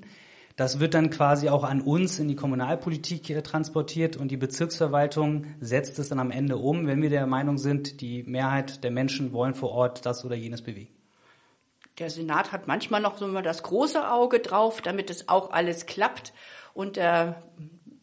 Das 0.56 0.80
wird 0.82 0.94
dann 0.94 1.10
quasi 1.10 1.48
auch 1.48 1.64
an 1.64 1.80
uns 1.80 2.20
in 2.20 2.28
die 2.28 2.36
Kommunalpolitik 2.36 3.30
äh, 3.30 3.42
transportiert 3.42 4.18
und 4.18 4.30
die 4.30 4.38
Bezirksverwaltung 4.38 5.46
setzt 5.60 6.00
es 6.00 6.10
dann 6.10 6.20
am 6.20 6.32
Ende 6.32 6.58
um, 6.58 6.88
wenn 6.88 7.02
wir 7.02 7.10
der 7.10 7.28
Meinung 7.28 7.58
sind, 7.58 8.02
die 8.02 8.24
Mehrheit 8.24 8.84
der 8.84 8.92
Menschen 8.92 9.34
wollen 9.34 9.56
vor 9.56 9.72
Ort 9.72 10.06
das 10.06 10.24
oder 10.26 10.36
jenes 10.36 10.62
bewegen. 10.62 10.94
Der 11.98 12.10
Senat 12.10 12.54
hat 12.54 12.68
manchmal 12.68 13.02
noch 13.02 13.18
so 13.18 13.26
immer 13.26 13.42
das 13.42 13.64
große 13.64 14.10
Auge 14.10 14.40
drauf, 14.40 14.82
damit 14.82 15.10
es 15.10 15.28
auch 15.28 15.52
alles 15.52 15.86
klappt 15.86 16.34
und 16.74 16.96
der 16.96 17.44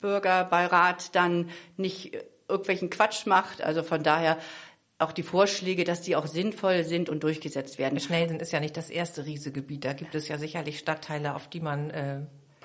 Bürgerbeirat 0.01 1.15
dann 1.15 1.51
nicht 1.77 2.17
irgendwelchen 2.49 2.91
Quatsch 2.91 3.27
macht. 3.27 3.63
Also 3.63 3.83
von 3.83 4.03
daher 4.03 4.39
auch 4.99 5.13
die 5.13 5.23
Vorschläge, 5.23 5.85
dass 5.85 6.01
die 6.01 6.17
auch 6.17 6.27
sinnvoll 6.27 6.85
sind 6.85 7.09
und 7.09 7.23
durchgesetzt 7.23 7.79
werden. 7.79 8.01
Schnellsen 8.01 8.41
ist 8.41 8.53
ja 8.53 8.61
nicht 8.61 8.77
das 8.77 8.89
erste 8.89 9.27
Riesegebiet. 9.27 9.85
Da 9.85 9.93
gibt 9.93 10.15
es 10.15 10.29
ja 10.29 10.39
sicherlich 10.39 10.79
Stadtteile, 10.79 11.35
auf 11.35 11.49
die 11.49 11.61
man 11.61 11.91
äh, 11.91 12.21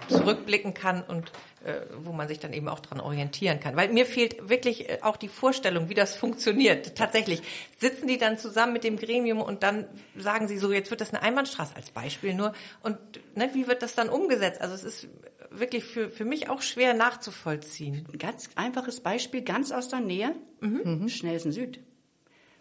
zurückblicken 0.08 0.74
kann 0.74 1.04
und 1.04 1.32
äh, 1.66 1.82
wo 2.00 2.12
man 2.14 2.28
sich 2.28 2.40
dann 2.40 2.54
eben 2.54 2.70
auch 2.70 2.80
dran 2.80 3.02
orientieren 3.02 3.60
kann. 3.60 3.76
Weil 3.76 3.90
mir 3.90 4.06
fehlt 4.06 4.50
wirklich 4.50 4.90
äh, 4.90 5.00
auch 5.02 5.18
die 5.18 5.28
Vorstellung, 5.28 5.90
wie 5.90 5.94
das 5.94 6.16
funktioniert. 6.16 6.96
Tatsächlich 6.96 7.42
sitzen 7.78 8.08
die 8.08 8.18
dann 8.18 8.38
zusammen 8.38 8.74
mit 8.74 8.86
dem 8.86 8.98
Gremium 8.98 9.42
und 9.42 9.62
dann 9.64 9.86
sagen 10.18 10.48
sie 10.48 10.58
so, 10.58 10.72
jetzt 10.72 10.90
wird 10.90 11.02
das 11.02 11.14
eine 11.14 11.22
Einbahnstraße 11.22 11.76
als 11.76 11.92
Beispiel 11.92 12.34
nur. 12.34 12.54
Und 12.82 12.98
ne, 13.36 13.50
wie 13.54 13.68
wird 13.68 13.82
das 13.82 13.94
dann 13.94 14.10
umgesetzt? 14.10 14.62
Also 14.62 14.74
es 14.74 14.84
ist 14.84 15.08
wirklich 15.52 15.84
für, 15.84 16.10
für 16.10 16.26
mich 16.26 16.50
auch 16.50 16.62
schwer 16.62 16.94
nachzuvollziehen. 16.94 18.08
Ein 18.12 18.18
ganz 18.18 18.50
einfaches 18.56 19.02
Beispiel, 19.02 19.42
ganz 19.42 19.72
aus 19.72 19.90
der 19.90 20.00
Nähe, 20.00 20.36
mhm. 20.62 21.10
Schnelsen 21.10 21.52
Süd. 21.52 21.80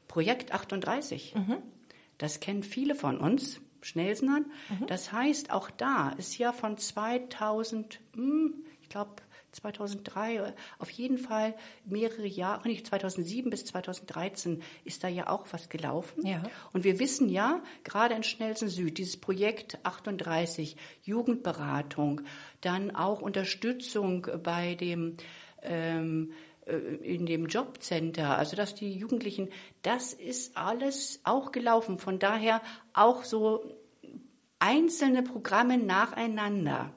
Projekt 0.09 0.53
38. 0.53 1.35
Mhm. 1.35 1.59
Das 2.19 2.41
kennen 2.41 2.63
viele 2.63 2.95
von 2.95 3.19
uns. 3.19 3.61
Schnellsenern. 3.83 4.47
Mhm. 4.69 4.87
Das 4.87 5.13
heißt, 5.13 5.51
auch 5.53 5.71
da 5.71 6.11
ist 6.11 6.37
ja 6.39 6.53
von 6.53 6.77
2000, 6.77 8.01
hm, 8.15 8.55
ich 8.83 8.89
glaube 8.89 9.17
2003, 9.53 10.55
auf 10.79 10.91
jeden 10.91 11.19
Fall 11.19 11.55
mehrere 11.85 12.27
Jahre, 12.27 12.69
nicht 12.69 12.87
2007 12.87 13.51
bis 13.51 13.65
2013 13.67 14.63
ist 14.85 15.05
da 15.05 15.09
ja 15.09 15.29
auch 15.29 15.47
was 15.51 15.69
gelaufen. 15.69 16.27
Ja. 16.27 16.43
Und 16.73 16.85
wir 16.85 16.99
wissen 16.99 17.29
ja, 17.29 17.63
gerade 17.85 18.15
in 18.15 18.23
Schnellsen 18.23 18.69
Süd, 18.69 18.99
dieses 18.99 19.17
Projekt 19.17 19.79
38, 19.85 20.77
Jugendberatung, 21.03 22.23
dann 22.61 22.95
auch 22.95 23.21
Unterstützung 23.21 24.27
bei 24.43 24.75
dem 24.75 25.17
ähm, 25.63 26.33
äh, 26.67 26.77
in 27.03 27.27
dem 27.27 27.47
Jobcenter, 27.47 28.39
also 28.39 28.57
dass 28.57 28.75
die 28.75 28.93
Jugendlichen, 28.93 29.49
das 29.83 30.13
ist 30.13 30.57
alles 30.57 31.21
auch 31.25 31.53
gelaufen. 31.53 31.99
Von 31.99 32.19
daher 32.19 32.63
auch 32.93 33.25
so 33.25 33.77
einzelne 34.59 35.23
Programme 35.23 35.79
nacheinander. 35.79 36.93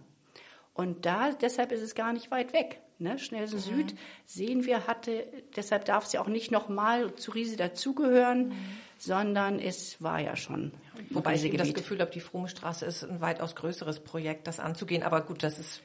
Und 0.74 1.06
da, 1.06 1.32
deshalb 1.32 1.72
ist 1.72 1.82
es 1.82 1.96
gar 1.96 2.14
nicht 2.14 2.32
weit 2.32 2.54
weg. 2.54 2.80
Ne? 3.00 3.20
Schnellsen 3.20 3.58
mhm. 3.58 3.62
Süd 3.62 3.96
sehen 4.26 4.66
wir, 4.66 4.88
hatte, 4.88 5.28
deshalb 5.56 5.86
darf 5.86 6.06
es 6.06 6.14
ja 6.14 6.22
auch 6.22 6.28
nicht 6.28 6.52
nochmal 6.52 7.14
zu 7.16 7.32
Riese 7.32 7.58
dazugehören, 7.58 8.50
mhm. 8.50 8.54
sondern 8.98 9.60
es 9.60 10.02
war 10.02 10.20
ja 10.20 10.36
schon. 10.36 10.72
Wobei 11.10 11.36
ich 11.36 11.56
das 11.56 11.74
Gefühl 11.74 12.00
habe, 12.00 12.12
die 12.12 12.22
Fromme 12.22 12.48
Straße 12.48 12.86
ist 12.86 13.04
ein 13.04 13.22
weitaus 13.22 13.56
größeres 13.56 14.00
Projekt, 14.00 14.48
das 14.48 14.60
anzugehen. 14.60 15.04
Aber 15.04 15.22
gut, 15.22 15.44
das 15.44 15.60
ist 15.60 15.82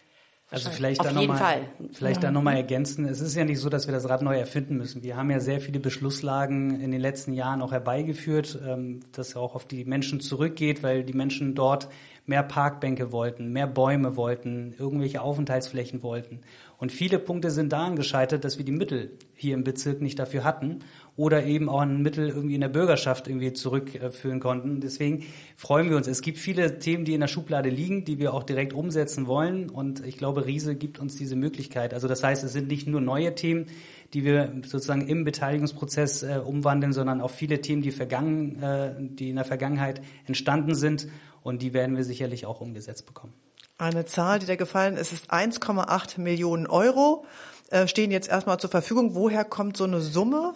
also 0.50 0.70
vielleicht 0.70 1.04
da 1.04 1.12
nochmal, 1.12 1.68
vielleicht 1.92 2.22
ja. 2.22 2.28
da 2.28 2.30
nochmal 2.30 2.56
ergänzen. 2.56 3.04
Es 3.04 3.20
ist 3.20 3.34
ja 3.34 3.44
nicht 3.44 3.60
so, 3.60 3.68
dass 3.68 3.86
wir 3.86 3.92
das 3.92 4.08
Rad 4.08 4.22
neu 4.22 4.38
erfinden 4.38 4.78
müssen. 4.78 5.02
Wir 5.02 5.16
haben 5.16 5.30
ja 5.30 5.40
sehr 5.40 5.60
viele 5.60 5.78
Beschlusslagen 5.78 6.80
in 6.80 6.90
den 6.90 7.00
letzten 7.00 7.34
Jahren 7.34 7.60
auch 7.60 7.72
herbeigeführt, 7.72 8.58
ähm, 8.66 9.00
das 9.12 9.36
auch 9.36 9.54
auf 9.54 9.66
die 9.66 9.84
Menschen 9.84 10.20
zurückgeht, 10.20 10.82
weil 10.82 11.04
die 11.04 11.12
Menschen 11.12 11.54
dort 11.54 11.88
mehr 12.24 12.42
Parkbänke 12.42 13.12
wollten, 13.12 13.52
mehr 13.52 13.66
Bäume 13.66 14.16
wollten, 14.16 14.74
irgendwelche 14.78 15.20
Aufenthaltsflächen 15.20 16.02
wollten. 16.02 16.40
Und 16.78 16.92
viele 16.92 17.18
Punkte 17.18 17.50
sind 17.50 17.72
daran 17.72 17.96
gescheitert, 17.96 18.44
dass 18.44 18.56
wir 18.56 18.64
die 18.64 18.72
Mittel 18.72 19.18
hier 19.34 19.54
im 19.54 19.64
Bezirk 19.64 20.00
nicht 20.00 20.18
dafür 20.18 20.44
hatten 20.44 20.78
oder 21.18 21.44
eben 21.44 21.68
auch 21.68 21.80
ein 21.80 22.00
Mittel 22.00 22.28
irgendwie 22.28 22.54
in 22.54 22.60
der 22.60 22.68
Bürgerschaft 22.68 23.26
irgendwie 23.26 23.52
zurückführen 23.52 24.38
konnten. 24.38 24.80
Deswegen 24.80 25.26
freuen 25.56 25.90
wir 25.90 25.96
uns. 25.96 26.06
Es 26.06 26.22
gibt 26.22 26.38
viele 26.38 26.78
Themen, 26.78 27.04
die 27.04 27.12
in 27.12 27.20
der 27.20 27.26
Schublade 27.26 27.70
liegen, 27.70 28.04
die 28.04 28.20
wir 28.20 28.32
auch 28.32 28.44
direkt 28.44 28.72
umsetzen 28.72 29.26
wollen. 29.26 29.68
Und 29.68 30.06
ich 30.06 30.16
glaube, 30.16 30.46
Riese 30.46 30.76
gibt 30.76 31.00
uns 31.00 31.16
diese 31.16 31.34
Möglichkeit. 31.34 31.92
Also 31.92 32.06
das 32.06 32.22
heißt, 32.22 32.44
es 32.44 32.52
sind 32.52 32.68
nicht 32.68 32.86
nur 32.86 33.00
neue 33.00 33.34
Themen, 33.34 33.66
die 34.14 34.24
wir 34.24 34.52
sozusagen 34.64 35.08
im 35.08 35.24
Beteiligungsprozess 35.24 36.22
äh, 36.22 36.40
umwandeln, 36.42 36.92
sondern 36.92 37.20
auch 37.20 37.32
viele 37.32 37.60
Themen, 37.60 37.82
die, 37.82 37.90
vergangen, 37.90 38.62
äh, 38.62 38.94
die 38.98 39.30
in 39.30 39.36
der 39.36 39.44
Vergangenheit 39.44 40.00
entstanden 40.26 40.76
sind. 40.76 41.08
Und 41.42 41.62
die 41.62 41.74
werden 41.74 41.96
wir 41.96 42.04
sicherlich 42.04 42.46
auch 42.46 42.60
umgesetzt 42.60 43.06
bekommen. 43.06 43.32
Eine 43.76 44.04
Zahl, 44.04 44.38
die 44.38 44.46
da 44.46 44.54
gefallen 44.54 44.96
ist, 44.96 45.12
ist 45.12 45.32
1,8 45.32 46.20
Millionen 46.20 46.68
Euro 46.68 47.24
äh, 47.70 47.88
stehen 47.88 48.12
jetzt 48.12 48.28
erstmal 48.28 48.58
zur 48.58 48.70
Verfügung. 48.70 49.16
Woher 49.16 49.44
kommt 49.44 49.76
so 49.76 49.84
eine 49.84 50.00
Summe? 50.00 50.54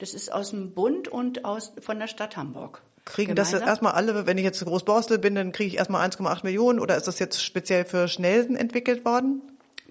Das 0.00 0.14
ist 0.14 0.32
aus 0.32 0.50
dem 0.50 0.72
Bund 0.72 1.08
und 1.08 1.44
aus, 1.44 1.72
von 1.80 1.98
der 1.98 2.08
Stadt 2.08 2.36
Hamburg. 2.36 2.82
Kriegen 3.04 3.34
gemeinsam. 3.34 3.52
das 3.52 3.60
jetzt 3.60 3.68
erstmal 3.68 3.92
alle, 3.92 4.26
wenn 4.26 4.38
ich 4.38 4.44
jetzt 4.44 4.64
Großborstel 4.64 5.18
bin, 5.18 5.34
dann 5.34 5.52
kriege 5.52 5.68
ich 5.68 5.76
erstmal 5.76 6.06
1,8 6.08 6.44
Millionen 6.44 6.80
oder 6.80 6.96
ist 6.96 7.06
das 7.06 7.18
jetzt 7.18 7.42
speziell 7.42 7.84
für 7.84 8.08
Schnellsen 8.08 8.56
entwickelt 8.56 9.04
worden? 9.04 9.42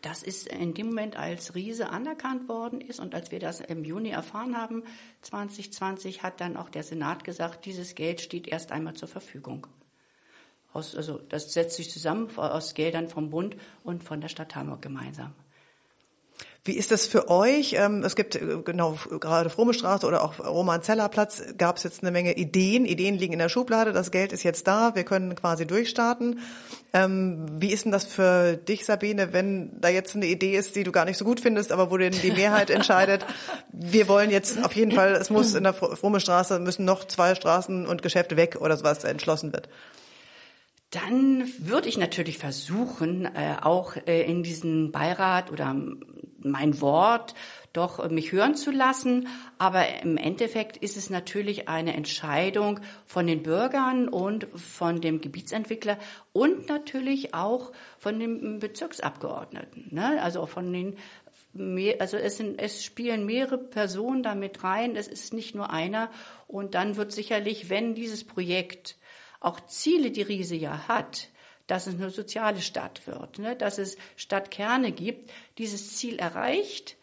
Das 0.01 0.23
ist 0.23 0.47
in 0.47 0.73
dem 0.73 0.87
Moment, 0.87 1.17
als 1.17 1.55
Riese 1.55 1.89
anerkannt 1.89 2.47
worden 2.47 2.81
ist 2.81 2.99
und 2.99 3.13
als 3.13 3.31
wir 3.31 3.39
das 3.39 3.59
im 3.59 3.83
Juni 3.83 4.09
erfahren 4.09 4.57
haben, 4.57 4.83
2020, 5.21 6.23
hat 6.23 6.39
dann 6.39 6.57
auch 6.57 6.69
der 6.69 6.83
Senat 6.83 7.23
gesagt, 7.23 7.65
dieses 7.65 7.95
Geld 7.95 8.21
steht 8.21 8.47
erst 8.47 8.71
einmal 8.71 8.93
zur 8.93 9.09
Verfügung. 9.09 9.67
Aus, 10.71 10.95
also 10.95 11.19
das 11.29 11.53
setzt 11.53 11.75
sich 11.75 11.89
zusammen 11.91 12.29
aus 12.37 12.73
Geldern 12.73 13.09
vom 13.09 13.29
Bund 13.29 13.57
und 13.83 14.03
von 14.03 14.21
der 14.21 14.29
Stadt 14.29 14.55
Hamburg 14.55 14.81
gemeinsam. 14.81 15.33
Wie 16.65 16.73
ist 16.73 16.91
das 16.91 17.07
für 17.07 17.29
euch? 17.29 17.73
Ähm, 17.73 18.03
es 18.03 18.15
gibt 18.15 18.35
äh, 18.35 18.57
genau 18.63 18.97
gerade 19.19 19.49
Fromme 19.49 19.73
Straße 19.73 20.05
oder 20.05 20.23
auch 20.23 20.39
Roman-Zeller-Platz 20.39 21.55
gab 21.57 21.77
es 21.77 21.83
jetzt 21.83 22.03
eine 22.03 22.11
Menge 22.11 22.35
Ideen. 22.35 22.85
Ideen 22.85 23.17
liegen 23.17 23.33
in 23.33 23.39
der 23.39 23.49
Schublade, 23.49 23.93
das 23.93 24.11
Geld 24.11 24.33
ist 24.33 24.43
jetzt 24.43 24.67
da, 24.67 24.93
wir 24.93 25.05
können 25.05 25.35
quasi 25.35 25.65
durchstarten. 25.65 26.39
Ähm, 26.91 27.45
wie 27.61 27.71
ist 27.71 27.85
denn 27.85 27.93
das 27.93 28.05
für 28.05 28.57
dich, 28.57 28.85
Sabine, 28.85 29.31
wenn 29.31 29.79
da 29.79 29.87
jetzt 29.87 30.15
eine 30.15 30.25
Idee 30.25 30.57
ist, 30.57 30.75
die 30.75 30.83
du 30.83 30.91
gar 30.91 31.05
nicht 31.05 31.17
so 31.17 31.23
gut 31.23 31.39
findest, 31.39 31.71
aber 31.71 31.91
wo 31.91 31.97
denn 31.97 32.11
die 32.11 32.31
Mehrheit 32.31 32.69
entscheidet, 32.69 33.25
wir 33.71 34.07
wollen 34.09 34.29
jetzt 34.29 34.63
auf 34.63 34.73
jeden 34.73 34.91
Fall, 34.91 35.13
es 35.13 35.29
muss 35.29 35.53
in 35.53 35.63
der 35.63 35.73
Fromme 35.73 36.19
Straße 36.19 36.59
müssen 36.59 36.83
noch 36.83 37.05
zwei 37.05 37.35
Straßen 37.35 37.85
und 37.85 38.01
Geschäfte 38.01 38.35
weg 38.35 38.57
oder 38.59 38.75
sowas 38.75 39.03
entschlossen 39.05 39.53
wird? 39.53 39.69
Dann 40.91 41.43
würde 41.59 41.87
ich 41.87 41.99
natürlich 41.99 42.39
versuchen, 42.39 43.25
äh, 43.25 43.57
auch 43.61 43.95
äh, 44.07 44.23
in 44.23 44.41
diesen 44.41 44.91
Beirat 44.91 45.51
oder 45.51 45.75
mein 46.43 46.81
Wort 46.81 47.36
doch 47.74 48.00
äh, 48.00 48.10
mich 48.10 48.31
hören 48.31 48.55
zu 48.55 48.72
lassen. 48.72 49.27
Aber 49.58 50.01
im 50.01 50.17
Endeffekt 50.17 50.77
ist 50.77 50.98
es 50.98 51.10
natürlich 51.10 51.69
eine 51.69 51.93
Entscheidung 51.93 52.79
von 53.05 53.27
den 53.27 53.43
Bürgern 53.43 54.08
und 54.08 54.48
von 54.55 55.01
dem 55.01 55.22
Gebietsentwickler 55.22 55.98
und 56.34 56.67
natürlich 56.67 57.34
auch 57.34 57.72
von 57.98 58.19
dem 58.19 58.60
Bezirksabgeordneten. 58.60 59.88
Ne? 59.91 60.22
Also 60.22 60.46
von 60.46 60.72
den 60.72 60.98
also 61.98 62.17
es, 62.17 62.38
sind, 62.38 62.60
es 62.62 62.84
spielen 62.84 63.25
mehrere 63.25 63.58
Personen 63.58 64.22
damit 64.22 64.63
rein. 64.63 64.96
Es 64.96 65.08
ist 65.08 65.34
nicht 65.34 65.55
nur 65.55 65.72
einer. 65.72 66.12
Und 66.48 66.75
dann 66.75 66.96
wird 66.96 67.12
sicherlich, 67.12 67.69
wenn 67.69 67.96
dieses 67.96 68.24
Projekt 68.24 68.98
auch 69.39 69.60
Ziele 69.65 70.12
die 70.12 70.22
Riese 70.22 70.55
ja 70.55 70.88
hat, 70.88 71.29
dass 71.69 71.88
es 71.88 71.95
eine 71.95 72.09
soziale 72.09 72.61
Stadt 72.61 73.05
wird, 73.05 73.38
ne, 73.38 73.55
dass 73.55 73.77
es 73.77 73.97
Stadtkerne 74.15 74.91
gibt, 74.91 75.31
dieses 75.57 75.97
Ziel 75.97 76.17
erreicht, 76.17 76.97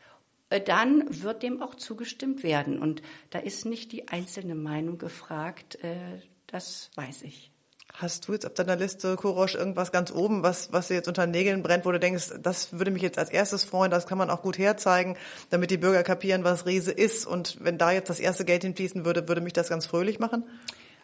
äh, 0.50 0.60
dann 0.60 1.04
wird 1.22 1.42
dem 1.42 1.62
auch 1.62 1.76
zugestimmt 1.76 2.42
werden. 2.42 2.80
Und 2.80 3.00
da 3.30 3.38
ist 3.38 3.64
nicht 3.64 3.92
die 3.92 4.08
einzelne 4.08 4.54
Meinung 4.56 4.98
gefragt, 4.98 5.82
äh, 5.84 6.20
das 6.48 6.90
weiß 6.96 7.22
ich. 7.22 7.52
Hast 7.92 8.26
du 8.28 8.32
jetzt 8.32 8.44
auf 8.44 8.54
deiner 8.54 8.76
Liste, 8.76 9.16
Kurosch, 9.16 9.54
irgendwas 9.54 9.92
ganz 9.92 10.10
oben, 10.10 10.42
was, 10.42 10.72
was 10.72 10.88
dir 10.88 10.94
jetzt 10.94 11.08
unter 11.08 11.26
den 11.26 11.30
Nägeln 11.30 11.62
brennt, 11.62 11.86
wo 11.86 11.92
du 11.92 12.00
denkst, 12.00 12.32
das 12.42 12.72
würde 12.72 12.90
mich 12.90 13.02
jetzt 13.02 13.18
als 13.18 13.30
erstes 13.30 13.64
freuen, 13.64 13.90
das 13.90 14.06
kann 14.06 14.18
man 14.18 14.28
auch 14.28 14.42
gut 14.42 14.58
herzeigen, 14.58 15.16
damit 15.50 15.70
die 15.70 15.78
Bürger 15.78 16.02
kapieren, 16.02 16.44
was 16.44 16.66
Riese 16.66 16.90
ist. 16.90 17.24
Und 17.24 17.58
wenn 17.60 17.78
da 17.78 17.92
jetzt 17.92 18.10
das 18.10 18.20
erste 18.20 18.44
Geld 18.44 18.62
hinfließen 18.62 19.04
würde, 19.04 19.28
würde 19.28 19.40
mich 19.40 19.54
das 19.54 19.68
ganz 19.68 19.86
fröhlich 19.86 20.18
machen? 20.18 20.44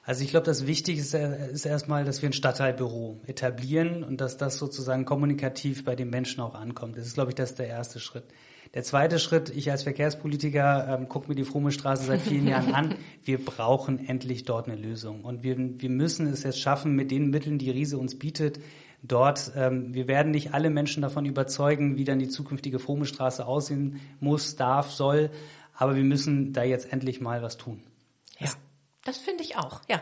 Also 0.04 0.24
ich 0.24 0.30
glaube, 0.30 0.46
das 0.46 0.66
Wichtigste 0.66 1.18
ist 1.52 1.64
erstmal, 1.64 2.04
dass 2.04 2.22
wir 2.22 2.28
ein 2.28 2.32
Stadtteilbüro 2.32 3.20
etablieren 3.26 4.02
und 4.02 4.20
dass 4.20 4.36
das 4.36 4.58
sozusagen 4.58 5.04
kommunikativ 5.04 5.84
bei 5.84 5.94
den 5.94 6.10
Menschen 6.10 6.40
auch 6.40 6.56
ankommt. 6.56 6.96
Das 6.96 7.06
ist, 7.06 7.14
glaube 7.14 7.30
ich, 7.30 7.36
das 7.36 7.50
ist 7.50 7.60
der 7.60 7.68
erste 7.68 8.00
Schritt. 8.00 8.24
Der 8.74 8.82
zweite 8.82 9.18
Schritt, 9.20 9.50
ich 9.50 9.70
als 9.70 9.84
Verkehrspolitiker 9.84 10.98
ähm, 10.98 11.08
gucke 11.08 11.28
mir 11.28 11.34
die 11.36 11.44
Fromme 11.44 11.70
Straße 11.70 12.04
seit 12.04 12.22
vielen 12.22 12.48
Jahren 12.48 12.74
an. 12.74 12.94
Wir 13.22 13.44
brauchen 13.44 14.08
endlich 14.08 14.44
dort 14.44 14.66
eine 14.66 14.80
Lösung. 14.80 15.24
Und 15.24 15.44
wir, 15.44 15.56
wir 15.58 15.90
müssen 15.90 16.26
es 16.26 16.42
jetzt 16.42 16.58
schaffen, 16.58 16.96
mit 16.96 17.10
den 17.10 17.30
Mitteln, 17.30 17.58
die 17.58 17.70
Riese 17.70 17.98
uns 17.98 18.18
bietet, 18.18 18.58
dort, 19.02 19.52
ähm, 19.54 19.94
wir 19.94 20.08
werden 20.08 20.32
nicht 20.32 20.52
alle 20.52 20.70
Menschen 20.70 21.02
davon 21.02 21.26
überzeugen, 21.26 21.96
wie 21.96 22.04
dann 22.04 22.18
die 22.18 22.28
zukünftige 22.28 22.78
Fromme 22.78 23.04
Straße 23.04 23.46
aussehen 23.46 24.00
muss, 24.20 24.56
darf, 24.56 24.90
soll. 24.90 25.30
Aber 25.76 25.94
wir 25.94 26.04
müssen 26.04 26.52
da 26.52 26.64
jetzt 26.64 26.92
endlich 26.92 27.20
mal 27.20 27.42
was 27.42 27.56
tun. 27.56 27.82
Das 29.04 29.18
finde 29.18 29.42
ich 29.42 29.56
auch, 29.56 29.80
ja. 29.88 30.00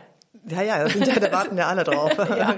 Ja, 0.48 0.62
ja, 0.62 0.84
da 0.88 1.32
warten 1.32 1.58
ja 1.58 1.68
alle 1.68 1.84
drauf. 1.84 2.12
ja. 2.28 2.56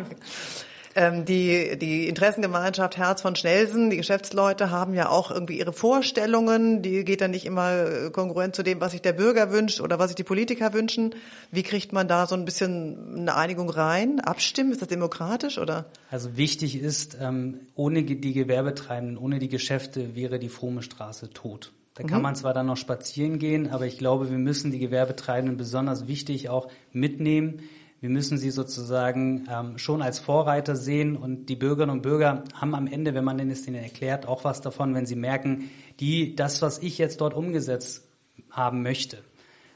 Ähm, 0.95 1.25
die, 1.25 1.79
die 1.79 2.07
Interessengemeinschaft 2.07 2.99
Herz 2.99 3.23
von 3.23 3.35
Schnelsen, 3.35 3.89
die 3.89 3.97
Geschäftsleute 3.97 4.71
haben 4.71 4.93
ja 4.93 5.09
auch 5.09 5.31
irgendwie 5.31 5.59
ihre 5.59 5.73
Vorstellungen. 5.73 6.83
Die 6.83 7.05
geht 7.05 7.23
dann 7.23 7.31
nicht 7.31 7.47
immer 7.47 7.87
äh, 7.87 8.11
kongruent 8.11 8.55
zu 8.55 8.63
dem, 8.63 8.81
was 8.81 8.93
sich 8.93 9.01
der 9.01 9.15
Bürger 9.15 9.51
wünscht 9.51 9.81
oder 9.81 9.99
was 9.99 10.09
sich 10.09 10.17
die 10.17 10.25
Politiker 10.25 10.75
wünschen. 10.75 11.15
Wie 11.51 11.63
kriegt 11.63 11.93
man 11.93 12.09
da 12.09 12.27
so 12.27 12.35
ein 12.35 12.45
bisschen 12.45 13.17
eine 13.17 13.35
Einigung 13.35 13.71
rein? 13.71 14.21
Abstimmen? 14.21 14.73
Ist 14.73 14.83
das 14.83 14.89
demokratisch 14.89 15.59
oder? 15.59 15.87
Also 16.11 16.37
wichtig 16.37 16.79
ist, 16.79 17.17
ähm, 17.21 17.61
ohne 17.75 18.03
die 18.03 18.33
Gewerbetreibenden, 18.35 19.17
ohne 19.17 19.39
die 19.39 19.49
Geschäfte 19.49 20.15
wäre 20.15 20.39
die 20.39 20.51
Fromme 20.51 20.83
Straße 20.83 21.31
tot. 21.31 21.73
Da 21.95 22.05
kann 22.05 22.19
mhm. 22.19 22.23
man 22.23 22.37
zwar 22.37 22.55
dann 22.55 22.67
noch 22.67 22.77
spazieren 22.77 23.39
gehen, 23.39 23.71
aber 23.71 23.87
ich 23.87 23.99
glaube, 23.99 24.31
wir 24.31 24.39
müssen 24.39 24.71
die 24.71 24.79
Gewerbetreibenden 24.79 25.57
besonders 25.57 26.07
wichtig 26.07 26.49
auch 26.49 26.69
mitnehmen 26.93 27.63
wir 28.03 28.11
müssen 28.11 28.37
sie 28.37 28.51
sozusagen 28.51 29.47
ähm, 29.49 29.79
schon 29.79 30.03
als 30.03 30.19
Vorreiter 30.19 30.75
sehen 30.75 31.17
und 31.17 31.47
die 31.47 31.55
Bürgerinnen 31.55 31.95
und 31.95 32.03
Bürger 32.03 32.43
haben 32.53 32.75
am 32.75 32.89
Ende, 32.89 33.15
wenn 33.15 33.23
man 33.23 33.39
es 33.49 33.65
ihnen 33.69 33.81
erklärt, 33.81 34.27
auch 34.27 34.43
was 34.43 34.61
davon, 34.61 34.93
wenn 34.97 35.07
sie 35.07 35.15
merken, 35.15 35.71
die, 36.01 36.35
das, 36.35 36.63
was 36.63 36.81
ich 36.81 36.99
jetzt 36.99 37.21
dort 37.21 37.33
umgesetzt 37.33 38.09
haben 38.51 38.83
möchte, 38.83 39.19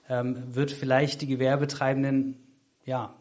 ähm, 0.09 0.43
wird 0.57 0.73
vielleicht 0.73 1.23
die 1.23 1.29
Gewerbetreibenden, 1.29 2.37
ja, 2.85 3.15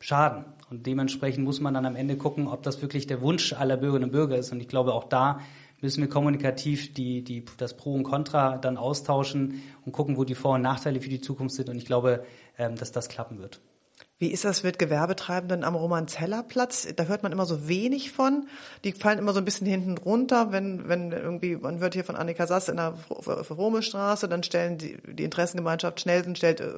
schaden. 0.00 0.46
Und 0.70 0.86
dementsprechend 0.86 1.44
muss 1.44 1.60
man 1.60 1.74
dann 1.74 1.84
am 1.84 1.94
Ende 1.94 2.16
gucken, 2.16 2.48
ob 2.48 2.62
das 2.62 2.80
wirklich 2.80 3.06
der 3.06 3.20
Wunsch 3.20 3.52
aller 3.52 3.76
Bürgerinnen 3.76 4.04
und 4.04 4.12
Bürger 4.12 4.38
ist. 4.38 4.50
Und 4.50 4.60
ich 4.60 4.68
glaube, 4.68 4.94
auch 4.94 5.04
da 5.04 5.40
müssen 5.86 6.00
wir 6.00 6.08
kommunikativ 6.08 6.92
die, 6.94 7.22
die, 7.22 7.44
das 7.58 7.76
Pro 7.76 7.94
und 7.94 8.02
Contra 8.02 8.58
dann 8.58 8.76
austauschen 8.76 9.62
und 9.84 9.92
gucken, 9.92 10.16
wo 10.16 10.24
die 10.24 10.34
Vor- 10.34 10.54
und 10.54 10.62
Nachteile 10.62 11.00
für 11.00 11.08
die 11.08 11.20
Zukunft 11.20 11.54
sind. 11.54 11.68
Und 11.68 11.76
ich 11.76 11.86
glaube, 11.86 12.24
ähm, 12.58 12.74
dass 12.74 12.90
das 12.90 13.08
klappen 13.08 13.38
wird. 13.38 13.60
Wie 14.18 14.32
ist 14.32 14.44
das 14.44 14.64
mit 14.64 14.80
Gewerbetreibenden 14.80 15.62
am 15.62 15.76
Romanzellerplatz? 15.76 16.88
Da 16.96 17.04
hört 17.04 17.22
man 17.22 17.30
immer 17.30 17.46
so 17.46 17.68
wenig 17.68 18.10
von. 18.10 18.48
Die 18.82 18.92
fallen 18.92 19.20
immer 19.20 19.32
so 19.32 19.38
ein 19.38 19.44
bisschen 19.44 19.68
hinten 19.68 19.96
runter, 19.96 20.50
wenn, 20.50 20.88
wenn 20.88 21.12
irgendwie, 21.12 21.54
man 21.54 21.78
hört 21.78 21.94
hier 21.94 22.02
von 22.02 22.16
Annika 22.16 22.48
Sass 22.48 22.68
in 22.68 22.78
der 22.78 22.94
Romestraße, 23.08 24.26
dann 24.26 24.42
stellen 24.42 24.78
die, 24.78 24.98
die 25.06 25.22
Interessengemeinschaft 25.22 26.00
Schnellsen 26.00 26.34
stellt 26.34 26.60
äh, 26.60 26.72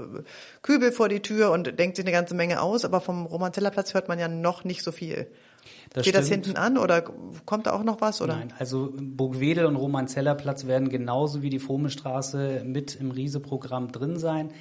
Kübel 0.60 0.92
vor 0.92 1.08
die 1.08 1.20
Tür 1.20 1.50
und 1.52 1.78
denkt 1.78 1.96
sich 1.96 2.04
eine 2.04 2.12
ganze 2.12 2.34
Menge 2.34 2.60
aus, 2.60 2.84
aber 2.84 3.00
vom 3.00 3.24
Romanzellerplatz 3.24 3.94
hört 3.94 4.08
man 4.08 4.18
ja 4.18 4.28
noch 4.28 4.64
nicht 4.64 4.82
so 4.82 4.92
viel. 4.92 5.28
Das 5.90 6.04
Geht 6.04 6.14
stimmt. 6.14 6.16
das 6.16 6.28
hinten 6.28 6.56
an 6.56 6.78
oder 6.78 7.02
kommt 7.46 7.66
da 7.66 7.72
auch 7.72 7.82
noch 7.82 8.00
was? 8.00 8.20
Oder? 8.20 8.36
Nein, 8.36 8.52
also 8.58 8.92
Burgwedel 8.94 9.66
und 9.66 9.76
Romanzellerplatz 9.76 10.66
werden 10.66 10.88
genauso 10.88 11.42
wie 11.42 11.50
die 11.50 11.58
Fromestraße 11.58 12.62
mit 12.64 12.94
im 12.96 13.10
Riese-Programm 13.10 13.90
drin 13.92 14.18
sein 14.18 14.52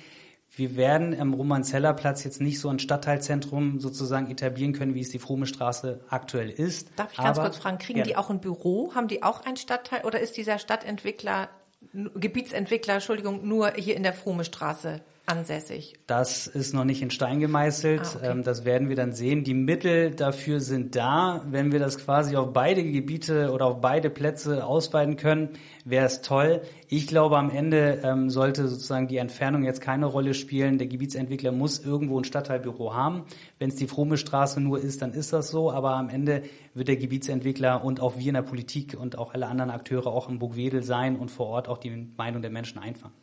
wir 0.55 0.75
werden 0.75 1.19
am 1.19 1.33
Romanzellerplatz 1.33 2.23
jetzt 2.23 2.41
nicht 2.41 2.59
so 2.59 2.69
ein 2.69 2.79
Stadtteilzentrum 2.79 3.79
sozusagen 3.79 4.31
etablieren 4.31 4.73
können, 4.73 4.95
wie 4.95 5.01
es 5.01 5.09
die 5.09 5.19
Fromme 5.19 5.45
Straße 5.45 6.01
aktuell 6.09 6.49
ist. 6.49 6.89
Darf 6.95 7.11
ich 7.11 7.17
ganz 7.17 7.37
Aber, 7.37 7.49
kurz 7.49 7.57
fragen, 7.57 7.77
kriegen 7.77 7.99
ja. 7.99 8.05
die 8.05 8.15
auch 8.15 8.29
ein 8.29 8.39
Büro? 8.39 8.93
Haben 8.95 9.07
die 9.07 9.23
auch 9.23 9.45
ein 9.45 9.57
Stadtteil 9.57 10.03
oder 10.05 10.19
ist 10.19 10.37
dieser 10.37 10.57
Stadtentwickler, 10.57 11.49
Gebietsentwickler, 11.93 12.95
Entschuldigung, 12.95 13.47
nur 13.47 13.73
hier 13.73 13.95
in 13.95 14.03
der 14.03 14.13
Fromme 14.13 14.45
Straße 14.45 15.01
ansässig? 15.27 15.93
Das 16.07 16.47
ist 16.47 16.73
noch 16.73 16.85
nicht 16.85 17.01
in 17.01 17.11
Stein 17.11 17.39
gemeißelt. 17.39 18.01
Ah, 18.01 18.15
okay. 18.15 18.31
Ähm, 18.31 18.43
das 18.43 18.65
werden 18.65 18.89
wir 18.89 18.95
dann 18.95 19.11
sehen. 19.11 19.43
Die 19.43 19.53
Mittel 19.53 20.11
dafür 20.11 20.61
sind 20.61 20.95
da. 20.95 21.43
Wenn 21.49 21.71
wir 21.71 21.79
das 21.79 21.97
quasi 21.97 22.35
auf 22.35 22.53
beide 22.53 22.83
Gebiete 22.83 23.51
oder 23.51 23.65
auf 23.65 23.81
beide 23.81 24.09
Plätze 24.09 24.65
ausweiten 24.65 25.17
können, 25.17 25.49
wäre 25.85 26.05
es 26.05 26.21
toll. 26.21 26.61
Ich 26.87 27.07
glaube, 27.07 27.37
am 27.37 27.49
Ende 27.49 28.01
ähm, 28.03 28.29
sollte 28.29 28.67
sozusagen 28.67 29.07
die 29.07 29.17
Entfernung 29.17 29.63
jetzt 29.63 29.81
keine 29.81 30.05
Rolle 30.05 30.33
spielen. 30.33 30.77
Der 30.77 30.87
Gebietsentwickler 30.87 31.51
muss 31.51 31.79
irgendwo 31.79 32.19
ein 32.19 32.23
Stadtteilbüro 32.23 32.95
haben. 32.95 33.25
Wenn 33.59 33.69
es 33.69 33.75
die 33.75 33.87
Fromme 33.87 34.17
Straße 34.17 34.61
nur 34.61 34.79
ist, 34.79 35.01
dann 35.01 35.13
ist 35.13 35.33
das 35.33 35.49
so. 35.49 35.71
Aber 35.71 35.95
am 35.95 36.09
Ende 36.09 36.43
wird 36.73 36.87
der 36.87 36.97
Gebietsentwickler 36.97 37.83
und 37.83 37.99
auch 37.99 38.17
wir 38.17 38.29
in 38.29 38.35
der 38.35 38.41
Politik 38.43 38.97
und 38.99 39.17
auch 39.17 39.33
alle 39.33 39.47
anderen 39.47 39.71
Akteure 39.71 40.07
auch 40.07 40.29
im 40.29 40.39
Burgwedel 40.39 40.83
sein 40.83 41.17
und 41.17 41.29
vor 41.31 41.47
Ort 41.47 41.67
auch 41.67 41.77
die 41.77 42.07
Meinung 42.15 42.41
der 42.41 42.51
Menschen 42.51 42.79
einfangen. 42.79 43.15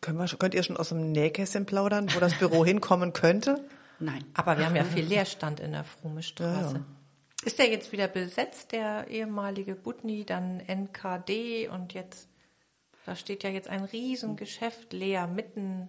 Können 0.00 0.18
wir, 0.18 0.26
könnt 0.26 0.54
ihr 0.54 0.62
schon 0.62 0.76
aus 0.76 0.90
dem 0.90 1.12
Nähkästchen 1.12 1.66
plaudern, 1.66 2.08
wo 2.14 2.20
das 2.20 2.34
Büro 2.34 2.64
hinkommen 2.66 3.12
könnte? 3.12 3.64
Nein, 4.00 4.24
aber 4.34 4.58
wir 4.58 4.66
haben 4.66 4.76
ja 4.76 4.84
viel 4.84 5.04
Leerstand 5.04 5.58
in 5.60 5.72
der 5.72 5.84
Fromme 5.84 6.22
Straße. 6.22 6.74
Ja, 6.74 6.78
ja. 6.78 6.84
Ist 7.44 7.58
der 7.58 7.68
jetzt 7.70 7.92
wieder 7.92 8.08
besetzt, 8.08 8.72
der 8.72 9.08
ehemalige 9.08 9.74
Butni, 9.74 10.24
dann 10.24 10.60
NKD 10.60 11.68
und 11.68 11.94
jetzt, 11.94 12.28
da 13.06 13.16
steht 13.16 13.42
ja 13.44 13.50
jetzt 13.50 13.68
ein 13.68 13.84
Riesengeschäft 13.84 14.92
leer 14.92 15.26
mitten 15.26 15.88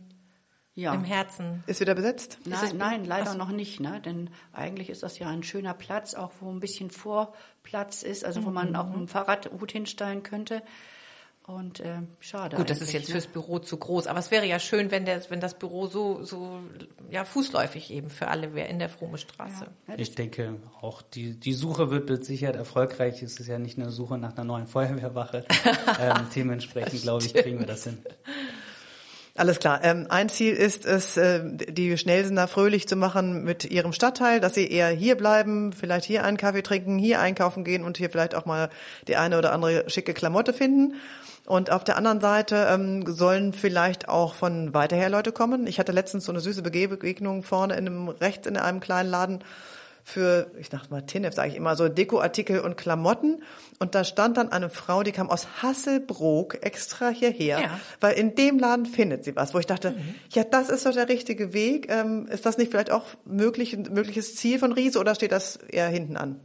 ja. 0.75 0.93
im 0.93 1.03
Herzen. 1.03 1.63
Ist 1.67 1.81
wieder 1.81 1.95
besetzt? 1.95 2.39
Nein, 2.45 2.59
es, 2.63 2.73
nein, 2.73 3.05
leider 3.05 3.35
noch 3.35 3.49
nicht, 3.49 3.79
ne? 3.79 3.99
Denn 3.99 4.29
eigentlich 4.53 4.89
ist 4.89 5.03
das 5.03 5.19
ja 5.19 5.27
ein 5.27 5.43
schöner 5.43 5.73
Platz, 5.73 6.13
auch 6.13 6.31
wo 6.39 6.51
ein 6.51 6.59
bisschen 6.59 6.89
Vorplatz 6.91 8.03
ist, 8.03 8.25
also 8.25 8.45
wo 8.45 8.51
man 8.51 8.75
auch 8.75 8.91
ein 8.91 9.07
Fahrrad 9.07 9.49
gut 9.51 9.71
hinstellen 9.71 10.23
könnte. 10.23 10.61
Und 11.49 11.79
äh, 11.79 12.03
schade. 12.19 12.57
Gut, 12.57 12.69
das 12.69 12.79
ist 12.79 12.93
jetzt 12.93 13.07
ne? 13.07 13.13
fürs 13.13 13.25
Büro 13.25 13.57
zu 13.57 13.75
groß, 13.75 14.05
aber 14.05 14.19
es 14.19 14.29
wäre 14.29 14.45
ja 14.45 14.59
schön, 14.59 14.91
wenn, 14.91 15.05
der, 15.05 15.19
wenn 15.31 15.39
das 15.39 15.55
Büro 15.55 15.87
so, 15.87 16.23
so 16.23 16.59
ja, 17.09 17.25
fußläufig 17.25 17.89
eben 17.91 18.11
für 18.11 18.27
alle 18.27 18.53
wäre 18.53 18.67
in 18.67 18.77
der 18.77 18.87
Fromme 18.87 19.17
Straße. 19.17 19.65
Ja, 19.87 19.95
ich 19.97 20.13
denke 20.13 20.57
auch, 20.79 21.01
die, 21.01 21.39
die 21.39 21.53
Suche 21.53 21.89
wird 21.89 22.07
mit 22.07 22.23
Sicherheit 22.23 22.55
erfolgreich. 22.55 23.23
Es 23.23 23.39
ist 23.39 23.47
ja 23.47 23.57
nicht 23.57 23.79
eine 23.79 23.89
Suche 23.89 24.19
nach 24.19 24.37
einer 24.37 24.43
neuen 24.43 24.67
Feuerwehrwache. 24.67 25.43
ähm, 25.99 26.27
dementsprechend, 26.35 27.01
glaube 27.01 27.25
ich, 27.25 27.33
kriegen 27.33 27.57
wir 27.57 27.65
das 27.65 27.83
hin. 27.83 27.97
Alles 29.33 29.57
klar. 29.57 29.79
Ähm, 29.83 30.05
ein 30.09 30.29
Ziel 30.29 30.53
ist 30.53 30.85
es, 30.85 31.17
äh, 31.17 31.41
die 31.43 31.97
Schnellsener 31.97 32.47
fröhlich 32.47 32.87
zu 32.87 32.95
machen 32.95 33.43
mit 33.43 33.65
ihrem 33.65 33.91
Stadtteil, 33.91 34.39
dass 34.39 34.53
sie 34.53 34.69
eher 34.69 34.89
hier 34.89 35.17
bleiben, 35.17 35.73
vielleicht 35.73 36.05
hier 36.05 36.23
einen 36.25 36.37
Kaffee 36.37 36.61
trinken, 36.61 36.99
hier 36.99 37.19
einkaufen 37.21 37.63
gehen 37.63 37.83
und 37.83 37.97
hier 37.97 38.11
vielleicht 38.11 38.35
auch 38.35 38.45
mal 38.45 38.69
die 39.07 39.15
eine 39.15 39.39
oder 39.39 39.51
andere 39.51 39.89
schicke 39.89 40.13
Klamotte 40.13 40.53
finden. 40.53 40.93
Und 41.49 41.71
auf 41.71 41.83
der 41.83 41.97
anderen 41.97 42.21
Seite 42.21 42.67
ähm, 42.69 43.03
sollen 43.07 43.53
vielleicht 43.53 44.07
auch 44.07 44.35
von 44.35 44.75
weiterher 44.75 45.09
Leute 45.09 45.31
kommen. 45.31 45.65
Ich 45.65 45.79
hatte 45.79 45.91
letztens 45.91 46.25
so 46.25 46.31
eine 46.31 46.41
süße 46.41 46.61
Begegnung 46.61 47.41
vorne 47.41 47.73
in 47.73 47.87
einem 47.87 48.07
rechts 48.07 48.45
in 48.45 48.55
einem 48.55 48.79
kleinen 48.79 49.09
Laden 49.09 49.43
für, 50.03 50.51
ich 50.59 50.69
dachte 50.69 50.91
mal, 50.91 51.01
Tinef 51.01 51.33
sage 51.33 51.49
ich 51.49 51.55
immer, 51.55 51.75
so 51.75 51.89
Dekoartikel 51.89 52.59
und 52.59 52.77
Klamotten. 52.77 53.41
Und 53.79 53.95
da 53.95 54.03
stand 54.03 54.37
dann 54.37 54.51
eine 54.51 54.69
Frau, 54.69 55.01
die 55.01 55.11
kam 55.11 55.27
aus 55.31 55.47
Hasselbrook 55.63 56.63
extra 56.63 57.09
hierher, 57.09 57.61
ja. 57.61 57.79
weil 57.99 58.13
in 58.13 58.35
dem 58.35 58.59
Laden 58.59 58.85
findet 58.85 59.25
sie 59.25 59.35
was, 59.35 59.55
wo 59.55 59.57
ich 59.57 59.65
dachte, 59.65 59.91
mhm. 59.91 60.15
ja, 60.29 60.43
das 60.43 60.69
ist 60.69 60.85
doch 60.85 60.93
der 60.93 61.09
richtige 61.09 61.51
Weg. 61.51 61.91
Ähm, 61.91 62.27
ist 62.27 62.45
das 62.45 62.59
nicht 62.59 62.69
vielleicht 62.69 62.91
auch 62.91 63.05
möglich, 63.25 63.73
ein 63.73 63.91
mögliches 63.91 64.35
Ziel 64.35 64.59
von 64.59 64.71
Riese 64.71 64.99
oder 64.99 65.15
steht 65.15 65.31
das 65.31 65.55
eher 65.55 65.87
hinten 65.87 66.15
an? 66.15 66.39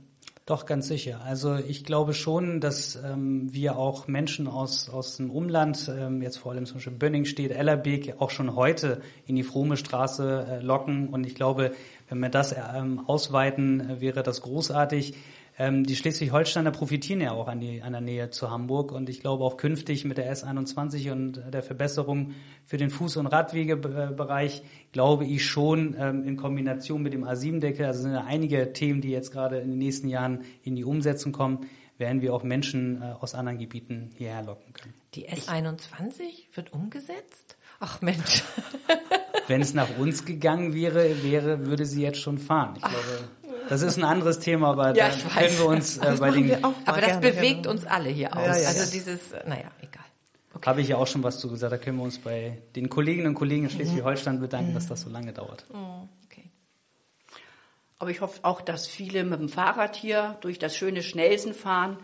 Doch, 0.47 0.67
ganz 0.67 0.89
sicher. 0.89 1.23
Also 1.25 1.55
ich 1.55 1.85
glaube 1.85 2.13
schon, 2.13 2.61
dass 2.61 2.97
ähm, 2.97 3.51
wir 3.55 3.79
auch 3.79 4.09
Menschen 4.09 4.47
aus, 4.47 4.91
aus 4.91 5.17
dem 5.17 5.31
Umland, 5.31 5.91
ähm, 5.99 6.21
jetzt 6.21 6.37
vor 6.37 6.53
allem 6.53 6.67
zum 6.67 6.77
Beispiel 6.77 6.93
Bönning 6.93 7.25
steht, 7.25 7.51
Ellerbeek, 7.51 8.17
auch 8.19 8.29
schon 8.29 8.55
heute 8.55 9.01
in 9.27 9.37
die 9.37 9.43
Frome 9.43 9.79
Straße 9.79 10.47
äh, 10.47 10.61
locken. 10.61 11.09
Und 11.09 11.25
ich 11.27 11.35
glaube, 11.35 11.73
wenn 12.11 12.19
wir 12.19 12.29
das 12.29 12.55
ähm, 12.77 13.01
ausweiten, 13.07 13.89
äh, 13.89 14.01
wäre 14.03 14.23
das 14.23 14.43
großartig. 14.43 15.15
Ähm, 15.57 15.85
die 15.85 15.95
Schleswig-Holsteiner 15.95 16.73
profitieren 16.73 17.21
ja 17.21 17.33
auch 17.33 17.47
an, 17.47 17.61
die, 17.61 17.81
an 17.81 17.93
der 17.93 18.01
Nähe 18.01 18.31
zu 18.31 18.51
Hamburg 18.51 18.91
und 18.91 19.09
ich 19.09 19.21
glaube 19.21 19.45
auch 19.45 19.57
künftig 19.57 20.05
mit 20.05 20.19
der 20.19 20.35
S21 20.35 21.13
und 21.13 21.43
der 21.53 21.63
Verbesserung 21.63 22.35
für 22.65 22.77
den 22.77 22.91
Fuß- 22.91 23.19
und 23.19 23.29
Radwegebereich 23.29 24.63
glaube 24.91 25.27
ich 25.27 25.47
schon 25.47 25.95
ähm, 25.97 26.25
in 26.25 26.37
Kombination 26.37 27.03
mit 27.03 27.13
dem 27.13 27.25
A7-Deckel, 27.25 27.87
also 27.87 28.03
sind 28.03 28.13
ja 28.13 28.25
einige 28.25 28.73
Themen, 28.73 29.01
die 29.01 29.11
jetzt 29.11 29.31
gerade 29.31 29.59
in 29.59 29.71
den 29.71 29.79
nächsten 29.79 30.09
Jahren 30.09 30.43
in 30.65 30.75
die 30.75 30.85
Umsetzung 30.85 31.31
kommen, 31.31 31.67
werden 31.99 32.21
wir 32.21 32.35
auch 32.35 32.43
Menschen 32.43 33.01
äh, 33.01 33.15
aus 33.21 33.37
anderen 33.37 33.59
Gebieten 33.59 34.11
hierher 34.17 34.43
locken 34.43 34.73
können. 34.73 34.95
Die 35.15 35.29
S21 35.29 36.55
wird 36.55 36.73
umgesetzt? 36.73 37.57
Ach 37.79 38.01
Mensch. 38.01 38.43
Wenn 39.47 39.61
es 39.61 39.75
nach 39.75 39.99
uns 39.99 40.25
gegangen 40.25 40.75
wäre, 40.75 41.23
wäre, 41.23 41.67
würde 41.67 41.87
sie 41.87 42.03
jetzt 42.03 42.19
schon 42.19 42.39
fahren. 42.39 42.75
Ich 42.77 42.83
glaube, 42.83 43.29
das 43.69 43.83
ist 43.83 43.97
ein 43.97 44.05
anderes 44.05 44.39
Thema, 44.41 44.71
aber 44.71 44.95
ja, 44.95 45.09
da 45.09 45.41
können 45.41 45.59
wir 45.59 45.67
uns 45.67 45.99
äh, 45.99 46.17
bei 46.19 46.31
den. 46.31 46.65
aber 46.65 47.01
das 47.01 47.21
gerne, 47.21 47.21
bewegt 47.21 47.63
genau. 47.63 47.71
uns 47.71 47.85
alle 47.87 48.09
hier 48.11 48.37
aus. 48.37 48.47
Ja, 48.47 48.57
ja, 48.57 48.69
also 48.69 48.91
dieses, 48.91 49.33
naja, 49.47 49.71
egal. 49.81 50.05
Okay. 50.55 50.69
habe 50.69 50.81
ich 50.81 50.89
ja 50.89 50.97
auch 50.97 51.07
schon 51.07 51.23
was 51.23 51.41
zu 51.41 51.49
gesagt. 51.49 51.73
Da 51.73 51.79
können 51.79 51.97
wir 51.97 52.05
uns 52.05 52.19
bei 52.19 52.59
den 52.77 52.89
Kolleginnen 52.89 53.29
und 53.29 53.35
Kollegen 53.35 53.65
in 53.65 53.71
Schleswig-Holstein 53.71 54.41
bedanken, 54.41 54.71
mhm. 54.71 54.75
dass 54.75 54.87
das 54.87 55.01
so 55.01 55.11
lange 55.11 55.33
dauert. 55.33 55.65
Oh, 55.73 56.09
okay. 56.27 56.51
Aber 57.99 58.11
ich 58.11 58.21
hoffe 58.21 58.41
auch, 58.43 58.61
dass 58.61 58.87
viele 58.87 59.25
mit 59.25 59.41
dem 59.41 59.49
Fahrrad 59.49 59.97
hier 59.97 60.37
durch 60.41 60.59
das 60.59 60.77
schöne 60.77 61.03
Schnellsen 61.03 61.55
fahren. 61.55 61.99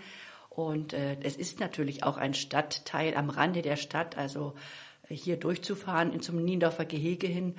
Und 0.49 0.93
äh, 0.93 1.17
es 1.23 1.37
ist 1.37 1.61
natürlich 1.61 2.03
auch 2.03 2.17
ein 2.17 2.35
Stadtteil 2.35 3.17
am 3.17 3.31
Rande 3.31 3.63
der 3.63 3.77
Stadt, 3.77 4.19
also 4.19 4.55
äh, 5.09 5.15
hier 5.15 5.37
durchzufahren 5.37 6.13
in 6.13 6.21
zum 6.21 6.45
Niendorfer 6.45 6.85
Gehege 6.85 7.29
hin 7.29 7.55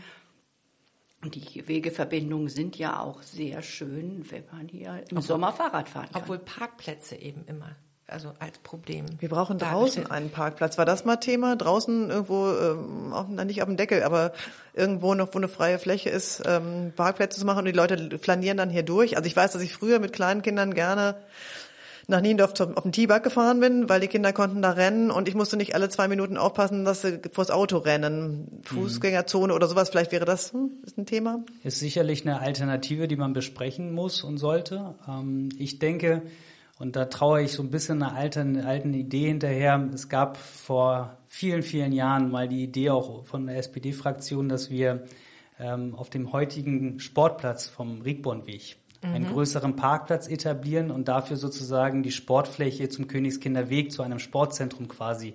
die 1.29 1.67
Wegeverbindungen 1.67 2.49
sind 2.49 2.77
ja 2.77 2.99
auch 2.99 3.21
sehr 3.21 3.61
schön, 3.61 4.25
wenn 4.29 4.43
man 4.51 4.67
hier 4.67 4.95
im 5.09 5.17
Obwohl, 5.17 5.21
Sommer 5.21 5.53
Fahrrad 5.53 5.89
fahren 5.89 6.09
kann. 6.11 6.21
Obwohl 6.21 6.39
Parkplätze 6.39 7.15
eben 7.15 7.43
immer 7.45 7.75
also 8.11 8.33
als 8.39 8.57
Problem. 8.59 9.05
Wir 9.19 9.29
brauchen 9.29 9.57
draußen 9.57 10.09
einen 10.09 10.29
Parkplatz. 10.29 10.77
War 10.77 10.85
das 10.85 11.05
mal 11.05 11.15
Thema? 11.15 11.55
Draußen 11.55 12.09
irgendwo, 12.09 12.51
ähm, 12.51 13.13
auf, 13.13 13.27
nicht 13.29 13.61
auf 13.61 13.67
dem 13.67 13.77
Deckel, 13.77 14.03
aber 14.03 14.33
irgendwo 14.73 15.15
noch, 15.15 15.33
wo 15.33 15.37
eine 15.37 15.47
freie 15.47 15.79
Fläche 15.79 16.09
ist, 16.09 16.43
ähm, 16.45 16.91
Parkplätze 16.95 17.39
zu 17.39 17.45
machen 17.45 17.59
und 17.59 17.65
die 17.65 17.71
Leute 17.71 18.19
flanieren 18.19 18.57
dann 18.57 18.69
hier 18.69 18.83
durch. 18.83 19.15
Also 19.15 19.27
ich 19.27 19.35
weiß, 19.35 19.53
dass 19.53 19.61
ich 19.61 19.73
früher 19.73 19.99
mit 19.99 20.13
kleinen 20.13 20.41
Kindern 20.41 20.73
gerne 20.73 21.15
nach 22.07 22.21
Niendorf 22.21 22.53
zum, 22.53 22.77
auf 22.77 22.83
den 22.83 22.91
T-Bug 22.91 23.23
gefahren 23.23 23.59
bin, 23.59 23.89
weil 23.89 23.99
die 23.99 24.07
Kinder 24.07 24.33
konnten 24.33 24.61
da 24.61 24.71
rennen 24.71 25.11
und 25.11 25.27
ich 25.27 25.35
musste 25.35 25.57
nicht 25.57 25.75
alle 25.75 25.89
zwei 25.89 26.07
Minuten 26.07 26.37
aufpassen, 26.37 26.85
dass 26.85 27.01
sie 27.01 27.19
vors 27.31 27.51
Auto 27.51 27.77
rennen. 27.77 28.61
Fußgängerzone 28.63 29.53
oder 29.53 29.67
sowas, 29.67 29.89
vielleicht 29.89 30.11
wäre 30.11 30.25
das 30.25 30.53
hm, 30.53 30.71
ist 30.85 30.97
ein 30.97 31.05
Thema? 31.05 31.43
Ist 31.63 31.79
sicherlich 31.79 32.23
eine 32.25 32.39
Alternative, 32.39 33.07
die 33.07 33.15
man 33.15 33.33
besprechen 33.33 33.91
muss 33.93 34.23
und 34.23 34.37
sollte. 34.37 34.95
Ähm, 35.07 35.49
ich 35.57 35.79
denke, 35.79 36.23
und 36.81 36.95
da 36.95 37.05
traue 37.05 37.43
ich 37.43 37.51
so 37.51 37.61
ein 37.61 37.69
bisschen 37.69 38.01
einer 38.01 38.15
alten, 38.15 38.59
alten 38.59 38.93
Idee 38.95 39.27
hinterher. 39.27 39.87
Es 39.93 40.09
gab 40.09 40.37
vor 40.37 41.17
vielen, 41.27 41.61
vielen 41.61 41.91
Jahren 41.91 42.31
mal 42.31 42.47
die 42.47 42.63
Idee 42.63 42.89
auch 42.89 43.23
von 43.25 43.45
der 43.45 43.57
SPD-Fraktion, 43.57 44.49
dass 44.49 44.71
wir 44.71 45.03
ähm, 45.59 45.93
auf 45.93 46.09
dem 46.09 46.33
heutigen 46.33 46.99
Sportplatz 46.99 47.67
vom 47.67 48.01
Riegbornweg 49.03 49.15
einen 49.15 49.25
mhm. 49.25 49.33
größeren 49.33 49.75
Parkplatz 49.75 50.27
etablieren 50.27 50.91
und 50.91 51.07
dafür 51.07 51.37
sozusagen 51.37 52.03
die 52.03 52.11
Sportfläche 52.11 52.89
zum 52.89 53.07
Königskinderweg 53.07 53.91
zu 53.91 54.03
einem 54.03 54.19
Sportzentrum 54.19 54.87
quasi 54.87 55.33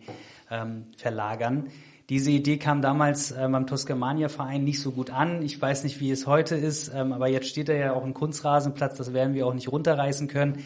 ähm, 0.50 0.85
verlagern. 0.96 1.68
Diese 2.09 2.31
Idee 2.31 2.57
kam 2.57 2.83
damals 2.83 3.33
ähm, 3.33 3.52
beim 3.52 3.66
Toscamania-Verein 3.66 4.62
nicht 4.62 4.81
so 4.81 4.92
gut 4.92 5.11
an. 5.11 5.42
Ich 5.42 5.61
weiß 5.61 5.83
nicht, 5.83 5.98
wie 6.00 6.12
es 6.12 6.26
heute 6.29 6.55
ist, 6.55 6.92
ähm, 6.94 7.12
aber 7.12 7.26
jetzt 7.26 7.48
steht 7.48 7.68
da 7.68 7.72
ja 7.72 7.92
auch 7.94 8.05
ein 8.05 8.14
Kunstrasenplatz, 8.14 8.96
das 8.96 9.12
werden 9.12 9.35
wir 9.35 9.46
auch 9.46 9.55
nicht 9.55 9.72
runterreißen 9.72 10.29
können. 10.29 10.62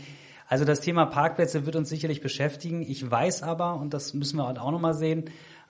Also 0.49 0.65
das 0.65 0.81
Thema 0.81 1.07
Parkplätze 1.07 1.65
wird 1.65 1.77
uns 1.77 1.89
sicherlich 1.89 2.21
beschäftigen. 2.21 2.83
Ich 2.83 3.09
weiß 3.09 3.43
aber, 3.43 3.77
und 3.77 3.95
das 3.95 4.13
müssen 4.15 4.37
wir 4.37 4.49
auch 4.49 4.71
nochmal 4.73 4.95
sehen, 4.95 5.27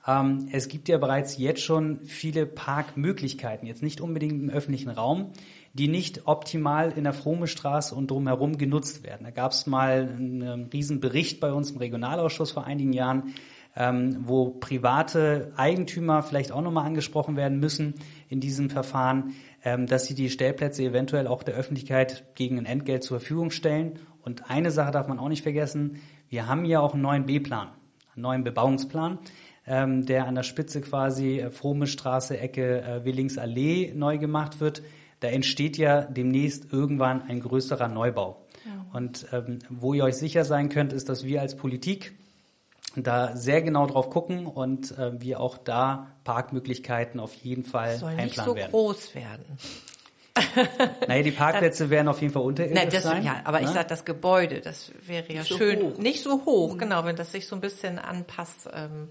ähm, 0.06 0.48
es 0.52 0.68
gibt 0.68 0.88
ja 0.88 0.98
bereits 0.98 1.38
jetzt 1.38 1.62
schon 1.62 2.04
viele 2.04 2.46
Parkmöglichkeiten, 2.46 3.66
jetzt 3.66 3.82
nicht 3.82 4.00
unbedingt 4.00 4.42
im 4.42 4.50
öffentlichen 4.50 4.90
Raum 4.90 5.32
die 5.72 5.88
nicht 5.88 6.26
optimal 6.26 6.92
in 6.92 7.04
der 7.04 7.12
Frohmestraße 7.12 7.94
und 7.94 8.10
drumherum 8.10 8.58
genutzt 8.58 9.04
werden. 9.04 9.24
Da 9.24 9.30
gab 9.30 9.52
es 9.52 9.66
mal 9.66 10.08
einen 10.16 10.64
riesen 10.72 11.00
Bericht 11.00 11.40
bei 11.40 11.52
uns 11.52 11.70
im 11.70 11.78
Regionalausschuss 11.78 12.50
vor 12.50 12.64
einigen 12.64 12.92
Jahren, 12.92 13.34
ähm, 13.76 14.24
wo 14.26 14.50
private 14.50 15.52
Eigentümer 15.56 16.24
vielleicht 16.24 16.50
auch 16.50 16.60
nochmal 16.60 16.86
angesprochen 16.86 17.36
werden 17.36 17.60
müssen 17.60 17.94
in 18.28 18.40
diesem 18.40 18.68
Verfahren, 18.68 19.34
ähm, 19.64 19.86
dass 19.86 20.06
sie 20.06 20.14
die 20.14 20.28
Stellplätze 20.28 20.82
eventuell 20.82 21.28
auch 21.28 21.44
der 21.44 21.54
Öffentlichkeit 21.54 22.34
gegen 22.34 22.58
ein 22.58 22.66
Entgelt 22.66 23.04
zur 23.04 23.20
Verfügung 23.20 23.52
stellen. 23.52 24.00
Und 24.22 24.50
eine 24.50 24.72
Sache 24.72 24.90
darf 24.90 25.06
man 25.06 25.20
auch 25.20 25.28
nicht 25.28 25.42
vergessen, 25.42 26.00
wir 26.28 26.46
haben 26.46 26.64
ja 26.64 26.80
auch 26.80 26.94
einen 26.94 27.02
neuen 27.02 27.26
B-Plan, 27.26 27.68
einen 28.14 28.22
neuen 28.22 28.44
Bebauungsplan, 28.44 29.18
ähm, 29.70 30.04
der 30.04 30.26
an 30.26 30.35
der 30.35 30.42
Spitze 30.42 30.83
quasi 30.83 31.38
äh, 31.38 31.50
Frohme 31.50 31.87
Straße, 31.87 32.38
Ecke 32.38 32.83
äh, 32.83 33.04
Willingsallee 33.06 33.92
neu 33.94 34.18
gemacht 34.18 34.61
wird 34.61 34.83
da 35.20 35.28
entsteht 35.28 35.76
ja 35.76 36.02
demnächst 36.02 36.72
irgendwann 36.72 37.22
ein 37.22 37.40
größerer 37.40 37.88
Neubau. 37.88 38.46
Ja. 38.64 38.87
Und 38.92 39.26
ähm, 39.33 39.61
wo 39.68 39.94
ihr 39.94 40.04
euch 40.04 40.16
sicher 40.16 40.44
sein 40.44 40.70
könnt, 40.70 40.92
ist, 40.92 41.09
dass 41.09 41.24
wir 41.24 41.40
als 41.40 41.56
Politik 41.56 42.14
da 42.96 43.37
sehr 43.37 43.62
genau 43.62 43.87
drauf 43.87 44.11
gucken 44.11 44.46
und 44.46 44.98
äh, 44.98 45.20
wir 45.20 45.40
auch 45.40 45.59
da 45.59 46.09
Parkmöglichkeiten 46.24 47.20
auf 47.20 47.35
jeden 47.35 47.62
Fall 47.62 47.98
Soll 47.98 48.11
einplanen 48.11 48.26
nicht 48.26 48.44
so 48.44 48.56
werden. 48.56 48.70
groß 48.70 49.14
werden. 49.14 49.59
naja, 51.06 51.22
die 51.22 51.30
Parkplätze 51.30 51.90
werden 51.90 52.09
auf 52.09 52.20
jeden 52.20 52.33
Fall 52.33 52.42
unterirdisch 52.42 52.78
Nein, 52.78 52.90
das, 52.90 53.02
sein. 53.02 53.22
Ja, 53.22 53.42
aber 53.44 53.61
ne? 53.61 53.66
ich 53.66 53.70
sage, 53.70 53.88
das 53.88 54.04
Gebäude, 54.04 54.61
das 54.61 54.90
wäre 55.06 55.24
ja 55.30 55.40
nicht 55.40 55.48
schön. 55.48 55.94
So 55.94 56.02
nicht 56.02 56.22
so 56.22 56.44
hoch, 56.46 56.78
genau, 56.78 57.04
wenn 57.04 57.16
das 57.16 57.33
sich 57.33 57.46
so 57.46 57.54
ein 57.54 57.61
bisschen 57.61 57.98
anpasst. 57.98 58.68
Ähm, 58.72 59.09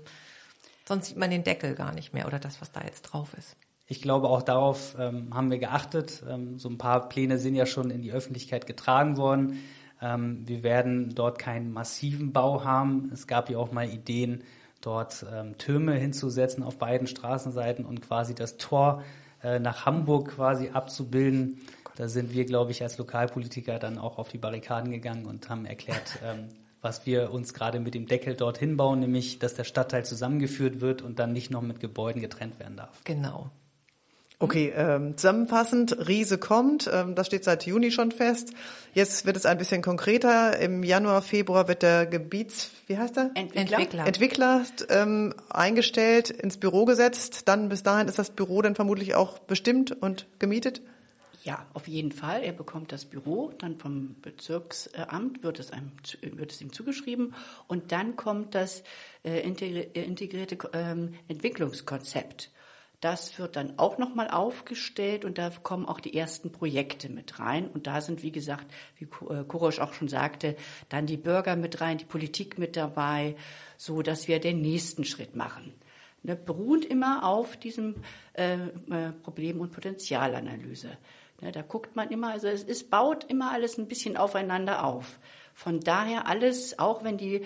sonst 0.89 1.08
sieht 1.08 1.17
man 1.17 1.30
den 1.30 1.43
Deckel 1.43 1.75
gar 1.75 1.93
nicht 1.93 2.13
mehr 2.13 2.28
oder 2.28 2.39
das, 2.39 2.60
was 2.60 2.71
da 2.71 2.82
jetzt 2.82 3.04
drauf 3.04 3.34
ist. 3.38 3.56
Ich 3.88 4.02
glaube, 4.02 4.28
auch 4.28 4.41
darauf 4.41 4.95
ähm, 4.99 5.34
haben 5.34 5.49
wir 5.49 5.60
geachtet. 5.60 6.23
Ähm, 6.28 6.60
so 6.60 6.67
ein 6.67 6.78
paar 6.78 7.08
Pläne 7.10 7.38
sind 7.38 7.56
ja 7.56 7.65
schon 7.65 7.91
in 7.91 8.02
die 8.02 8.12
Öffentlichkeit 8.12 8.67
getragen 8.67 9.17
worden. 9.17 9.60
Ähm, 10.02 10.47
wir 10.47 10.63
werden 10.63 11.13
dort 11.15 11.39
keinen 11.39 11.71
massiven 11.71 12.34
Bau 12.34 12.63
haben. 12.63 13.10
Es 13.13 13.28
gab 13.28 13.49
ja 13.49 13.58
auch 13.58 13.71
mal 13.71 13.88
Ideen, 13.88 14.43
dort 14.82 15.25
ähm, 15.32 15.58
Türme 15.58 15.93
hinzusetzen 15.93 16.63
auf 16.63 16.78
beiden 16.78 17.08
Straßenseiten 17.08 17.86
und 17.86 18.02
quasi 18.02 18.34
das 18.34 18.58
Tor 18.58 19.04
äh, 19.43 19.60
nach 19.60 19.86
Hamburg 19.86 20.30
quasi 20.36 20.69
abzubilden. 20.69 21.62
Da 21.95 22.08
sind 22.08 22.34
wir, 22.34 22.45
glaube 22.45 22.71
ich, 22.71 22.82
als 22.82 22.97
Lokalpolitiker 22.97 23.78
dann 23.78 23.97
auch 23.99 24.17
auf 24.17 24.30
die 24.30 24.38
Barrikaden 24.38 24.91
gegangen 24.91 25.25
und 25.25 25.49
haben 25.49 25.65
erklärt, 25.65 26.19
ähm, 26.25 26.49
was 26.82 27.06
wir 27.06 27.32
uns 27.32 27.54
gerade 27.54 27.80
mit 27.80 27.94
dem 27.94 28.08
Deckel 28.08 28.36
dorthin 28.36 28.78
bauen, 28.78 29.00
nämlich, 29.00 29.39
dass 29.39 29.54
der 29.54 29.63
Stadtteil 29.63 30.06
zusammengeführt 30.06 30.82
wird 30.82 31.02
und 31.02 31.20
dann 31.20 31.34
nicht 31.34 31.52
noch 31.52 31.62
mit 31.62 31.80
Gebäuden 31.80 32.22
getrennt 32.22 32.60
werden 32.60 32.78
darf. 32.78 33.04
Genau. 33.04 33.52
Okay, 34.42 34.72
ähm, 34.74 35.18
zusammenfassend, 35.18 36.08
Riese 36.08 36.38
kommt, 36.38 36.89
ähm, 36.94 37.13
das 37.13 37.28
steht 37.28 37.44
seit 37.44 37.65
Juni 37.65 37.92
schon 37.92 38.13
fest. 38.13 38.54
Jetzt 38.94 39.26
wird 39.26 39.36
es 39.36 39.46
ein 39.46 39.58
bisschen 39.58 39.82
konkreter. 39.82 40.58
Im 40.60 40.82
Januar, 40.82 41.22
Februar 41.22 41.68
wird 41.68 41.82
der 41.82 42.06
Gebiets, 42.06 42.72
wie 42.88 42.98
heißt 42.98 43.18
er? 43.18 43.32
Entwickler, 43.36 43.80
Entwickler, 43.80 44.08
Entwickler 44.08 44.65
ähm, 44.88 45.34
eingestellt, 45.50 46.30
ins 46.30 46.56
Büro 46.56 46.86
gesetzt. 46.86 47.50
Dann 47.50 47.68
bis 47.68 47.84
dahin 47.84 48.08
ist 48.08 48.18
das 48.18 48.30
Büro 48.30 48.62
dann 48.62 48.76
vermutlich 48.76 49.13
auch 49.13 49.39
bestimmt 49.39 49.92
und 49.92 50.26
gemietet? 50.39 50.82
Ja, 51.49 51.65
auf 51.73 51.88
jeden 51.88 52.12
Fall. 52.12 52.43
Er 52.43 52.53
bekommt 52.53 52.91
das 52.91 53.05
Büro, 53.05 53.51
dann 53.57 53.79
vom 53.79 54.15
Bezirksamt 54.21 55.41
wird 55.41 55.57
es, 55.57 55.71
einem, 55.71 55.93
wird 56.21 56.51
es 56.51 56.62
ihm 56.62 56.71
zugeschrieben 56.71 57.33
und 57.65 57.91
dann 57.91 58.15
kommt 58.15 58.53
das 58.53 58.83
äh, 59.23 59.39
integrierte 59.39 60.59
ähm, 60.73 61.15
Entwicklungskonzept. 61.27 62.51
Das 63.01 63.39
wird 63.39 63.55
dann 63.55 63.79
auch 63.79 63.97
nochmal 63.97 64.29
aufgestellt 64.29 65.25
und 65.25 65.39
da 65.39 65.49
kommen 65.49 65.88
auch 65.88 65.99
die 65.99 66.15
ersten 66.15 66.51
Projekte 66.51 67.09
mit 67.09 67.39
rein. 67.39 67.67
Und 67.67 67.88
da 67.88 67.99
sind, 68.01 68.21
wie 68.21 68.31
gesagt, 68.31 68.71
wie 68.99 69.05
äh, 69.05 69.43
Kurosch 69.43 69.79
auch 69.79 69.93
schon 69.93 70.07
sagte, 70.07 70.55
dann 70.89 71.07
die 71.07 71.17
Bürger 71.17 71.55
mit 71.55 71.81
rein, 71.81 71.97
die 71.97 72.05
Politik 72.05 72.59
mit 72.59 72.75
dabei, 72.75 73.35
so 73.75 74.03
dass 74.03 74.27
wir 74.27 74.39
den 74.39 74.62
nächsten 74.62 75.03
Schritt 75.03 75.35
machen. 75.35 75.73
Ne, 76.21 76.35
beruht 76.35 76.85
immer 76.85 77.23
auf 77.23 77.57
diesem 77.57 77.95
äh, 78.33 78.53
äh, 78.53 79.13
Problem- 79.23 79.62
und 79.62 79.71
Potenzialanalyse. 79.71 80.97
Ne, 81.41 81.52
da 81.52 81.62
guckt 81.62 81.95
man 81.95 82.10
immer, 82.10 82.32
also 82.32 82.47
es, 82.47 82.63
es 82.63 82.84
baut 82.84 83.23
immer 83.25 83.52
alles 83.52 83.78
ein 83.78 83.88
bisschen 83.88 84.17
aufeinander 84.17 84.84
auf. 84.84 85.19
Von 85.54 85.80
daher 85.80 86.28
alles, 86.28 86.80
auch 86.80 87.04
wenn 87.04 87.17
die 87.17 87.45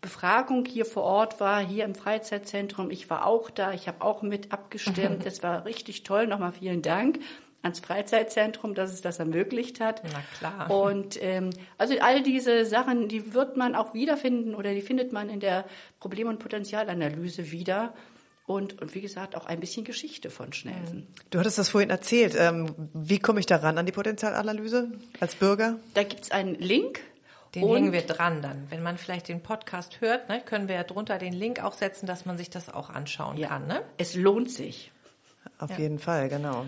Befragung 0.00 0.66
hier 0.66 0.84
vor 0.84 1.04
Ort 1.04 1.40
war, 1.40 1.64
hier 1.64 1.84
im 1.84 1.94
Freizeitzentrum. 1.94 2.90
Ich 2.90 3.08
war 3.08 3.26
auch 3.26 3.50
da, 3.50 3.72
ich 3.72 3.88
habe 3.88 4.02
auch 4.02 4.22
mit 4.22 4.52
abgestimmt. 4.52 4.94
Das 5.24 5.42
war 5.42 5.64
richtig 5.64 6.02
toll. 6.02 6.26
Nochmal 6.26 6.52
vielen 6.52 6.82
Dank 6.82 7.20
ans 7.62 7.80
Freizeitzentrum, 7.80 8.74
dass 8.74 8.92
es 8.92 9.00
das 9.00 9.18
ermöglicht 9.18 9.80
hat. 9.80 10.02
Na 10.04 10.20
klar. 10.38 10.70
Und 10.70 11.20
ähm, 11.22 11.50
also 11.78 11.94
all 12.00 12.22
diese 12.22 12.66
Sachen, 12.66 13.08
die 13.08 13.32
wird 13.32 13.56
man 13.56 13.74
auch 13.74 13.94
wiederfinden 13.94 14.54
oder 14.54 14.74
die 14.74 14.82
findet 14.82 15.12
man 15.12 15.30
in 15.30 15.40
der 15.40 15.64
Problem- 15.98 16.28
und 16.28 16.38
Potenzialanalyse 16.38 17.50
wieder. 17.50 17.94
Und, 18.46 18.80
und 18.82 18.94
wie 18.94 19.00
gesagt, 19.00 19.36
auch 19.36 19.46
ein 19.46 19.58
bisschen 19.58 19.84
Geschichte 19.84 20.28
von 20.28 20.52
Schnelsen. 20.52 21.06
Du 21.30 21.38
hattest 21.38 21.56
das 21.56 21.70
vorhin 21.70 21.88
erzählt. 21.88 22.34
Ähm, 22.38 22.74
wie 22.92 23.18
komme 23.18 23.40
ich 23.40 23.46
daran 23.46 23.78
an 23.78 23.86
die 23.86 23.92
Potenzialanalyse 23.92 24.92
als 25.18 25.34
Bürger? 25.34 25.78
Da 25.94 26.02
gibt's 26.02 26.30
einen 26.30 26.54
Link 26.56 27.00
den 27.54 27.64
und 27.64 27.76
hängen 27.76 27.92
wir 27.92 28.02
dran 28.02 28.42
dann. 28.42 28.66
Wenn 28.68 28.82
man 28.82 28.98
vielleicht 28.98 29.28
den 29.28 29.42
Podcast 29.42 30.00
hört, 30.00 30.28
ne, 30.28 30.42
können 30.44 30.68
wir 30.68 30.74
ja 30.74 30.84
drunter 30.84 31.18
den 31.18 31.32
Link 31.32 31.62
auch 31.62 31.72
setzen, 31.72 32.06
dass 32.06 32.26
man 32.26 32.36
sich 32.36 32.50
das 32.50 32.68
auch 32.68 32.90
anschauen 32.90 33.38
ja, 33.38 33.48
kann. 33.48 33.66
Ne? 33.66 33.82
Es 33.96 34.14
lohnt 34.14 34.50
sich. 34.50 34.90
Auf 35.58 35.70
ja. 35.70 35.78
jeden 35.78 35.98
Fall, 35.98 36.28
genau. 36.28 36.66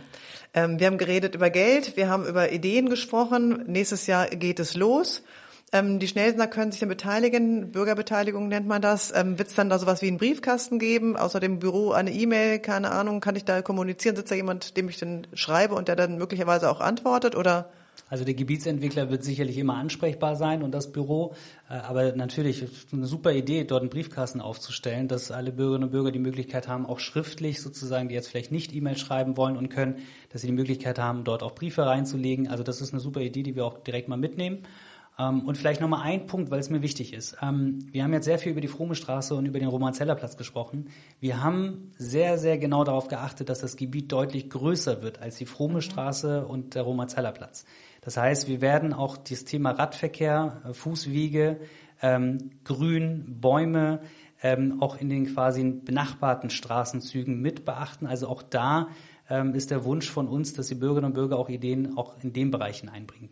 Ähm, 0.54 0.78
wir 0.78 0.86
haben 0.86 0.98
geredet 0.98 1.34
über 1.34 1.50
Geld, 1.50 1.96
wir 1.96 2.08
haben 2.08 2.24
über 2.24 2.52
Ideen 2.52 2.88
gesprochen. 2.88 3.64
Nächstes 3.66 4.06
Jahr 4.06 4.28
geht 4.28 4.60
es 4.60 4.76
los. 4.76 5.22
Ähm, 5.72 5.98
die 5.98 6.07
Schnellsender 6.07 6.46
können 6.46 6.70
sich 6.70 6.81
dann 6.81 6.88
beteiligen, 6.88 7.72
Bürgerbeteiligung 7.72 8.48
nennt 8.48 8.68
man 8.68 8.81
das. 8.81 9.12
Ähm, 9.14 9.38
Wird 9.38 9.48
es 9.48 9.55
dann 9.55 9.68
da 9.68 9.79
sowas 9.79 10.00
wie 10.00 10.07
einen 10.09 10.18
Briefkasten 10.18 10.79
geben, 10.79 11.16
außer 11.16 11.40
dem 11.40 11.59
Büro 11.59 11.90
eine 11.90 12.12
E-Mail, 12.12 12.61
keine 12.61 12.92
Ahnung, 12.92 13.20
kann 13.20 13.35
ich 13.35 13.44
da 13.44 13.62
kommunizieren? 13.62 14.14
Sitzt 14.14 14.31
da 14.31 14.37
jemand, 14.37 14.76
dem 14.76 14.88
ich 14.88 14.98
dann 14.98 15.26
schreibe 15.35 15.74
und 15.74 15.88
der 15.88 15.96
dann 15.96 16.18
möglicherweise 16.18 16.70
auch 16.70 16.81
antwortet 16.81 17.35
oder? 17.35 17.68
Also 18.09 18.24
der 18.24 18.35
Gebietsentwickler 18.35 19.11
wird 19.11 19.24
sicherlich 19.24 19.59
immer 19.59 19.74
ansprechbar 19.74 20.37
sein 20.37 20.62
und 20.62 20.70
das 20.70 20.92
Büro. 20.92 21.35
Äh, 21.68 21.74
aber 21.74 22.12
natürlich 22.12 22.64
eine 22.92 23.07
super 23.07 23.33
Idee, 23.33 23.64
dort 23.64 23.81
einen 23.81 23.90
Briefkasten 23.90 24.40
aufzustellen, 24.40 25.09
dass 25.09 25.33
alle 25.33 25.50
Bürgerinnen 25.50 25.85
und 25.85 25.90
Bürger 25.90 26.12
die 26.12 26.20
Möglichkeit 26.20 26.68
haben, 26.68 26.87
auch 26.87 27.00
schriftlich 27.00 27.61
sozusagen, 27.61 28.09
die 28.09 28.14
jetzt 28.14 28.29
vielleicht 28.29 28.52
nicht 28.52 28.72
E-Mail 28.72 28.96
schreiben 28.96 29.37
wollen 29.37 29.57
und 29.57 29.70
können, 29.70 29.96
dass 30.33 30.42
sie 30.42 30.46
die 30.46 30.52
Möglichkeit 30.52 31.00
haben, 31.00 31.24
dort 31.24 31.42
auch 31.42 31.57
Briefe 31.57 31.85
reinzulegen. 31.85 32.46
Also 32.46 32.62
das 32.62 32.81
ist 32.81 32.92
eine 32.92 33.00
super 33.00 33.20
Idee, 33.20 33.42
die 33.42 33.57
wir 33.57 33.64
auch 33.64 33.79
direkt 33.79 34.07
mal 34.09 34.16
mitnehmen. 34.16 34.62
Ähm, 35.18 35.40
und 35.46 35.57
vielleicht 35.57 35.81
nochmal 35.81 36.02
ein 36.02 36.26
Punkt, 36.26 36.50
weil 36.50 36.61
es 36.61 36.70
mir 36.70 36.83
wichtig 36.83 37.12
ist. 37.12 37.37
Ähm, 37.42 37.87
wir 37.90 38.05
haben 38.05 38.12
jetzt 38.12 38.26
sehr 38.26 38.38
viel 38.38 38.52
über 38.52 38.61
die 38.61 38.68
Frome 38.68 38.94
Straße 38.94 39.35
und 39.35 39.46
über 39.46 39.59
den 39.59 39.68
Romanzellerplatz 39.68 40.37
gesprochen. 40.37 40.90
Wir 41.20 41.42
haben 41.42 41.92
sehr, 41.96 42.38
sehr 42.38 42.59
genau 42.59 42.85
darauf 42.85 43.09
geachtet, 43.09 43.48
dass 43.48 43.61
das 43.61 43.76
Gebiet 43.76 44.12
deutlich 44.12 44.50
größer 44.50 45.02
wird 45.02 45.20
als 45.20 45.37
die 45.37 45.46
Frome 45.46 45.81
Straße 45.81 46.46
und 46.46 46.74
der 46.74 46.83
Romanzellerplatz. 46.83 47.64
Das 48.02 48.16
heißt, 48.16 48.46
wir 48.46 48.61
werden 48.61 48.92
auch 48.92 49.16
das 49.16 49.44
Thema 49.44 49.70
Radverkehr, 49.70 50.62
äh, 50.68 50.72
Fußwege, 50.74 51.61
ähm, 52.02 52.50
Grün, 52.64 53.40
Bäume, 53.40 54.00
auch 54.81 55.00
in 55.00 55.09
den 55.09 55.33
quasi 55.35 55.64
benachbarten 55.64 56.50
Straßenzügen 56.50 57.40
mit 57.40 57.64
beachten. 57.64 58.07
Also 58.07 58.29
auch 58.29 58.42
da 58.42 58.90
ist 59.55 59.70
der 59.70 59.85
Wunsch 59.85 60.09
von 60.09 60.29
uns, 60.29 60.52
dass 60.52 60.68
die 60.68 60.74
Bürgerinnen 60.74 61.07
und 61.07 61.14
Bürger 61.14 61.38
auch 61.38 61.48
Ideen 61.48 61.96
auch 61.96 62.22
in 62.22 62.35
den 62.35 62.50
Bereichen 62.50 62.90
einbringen. 62.90 63.31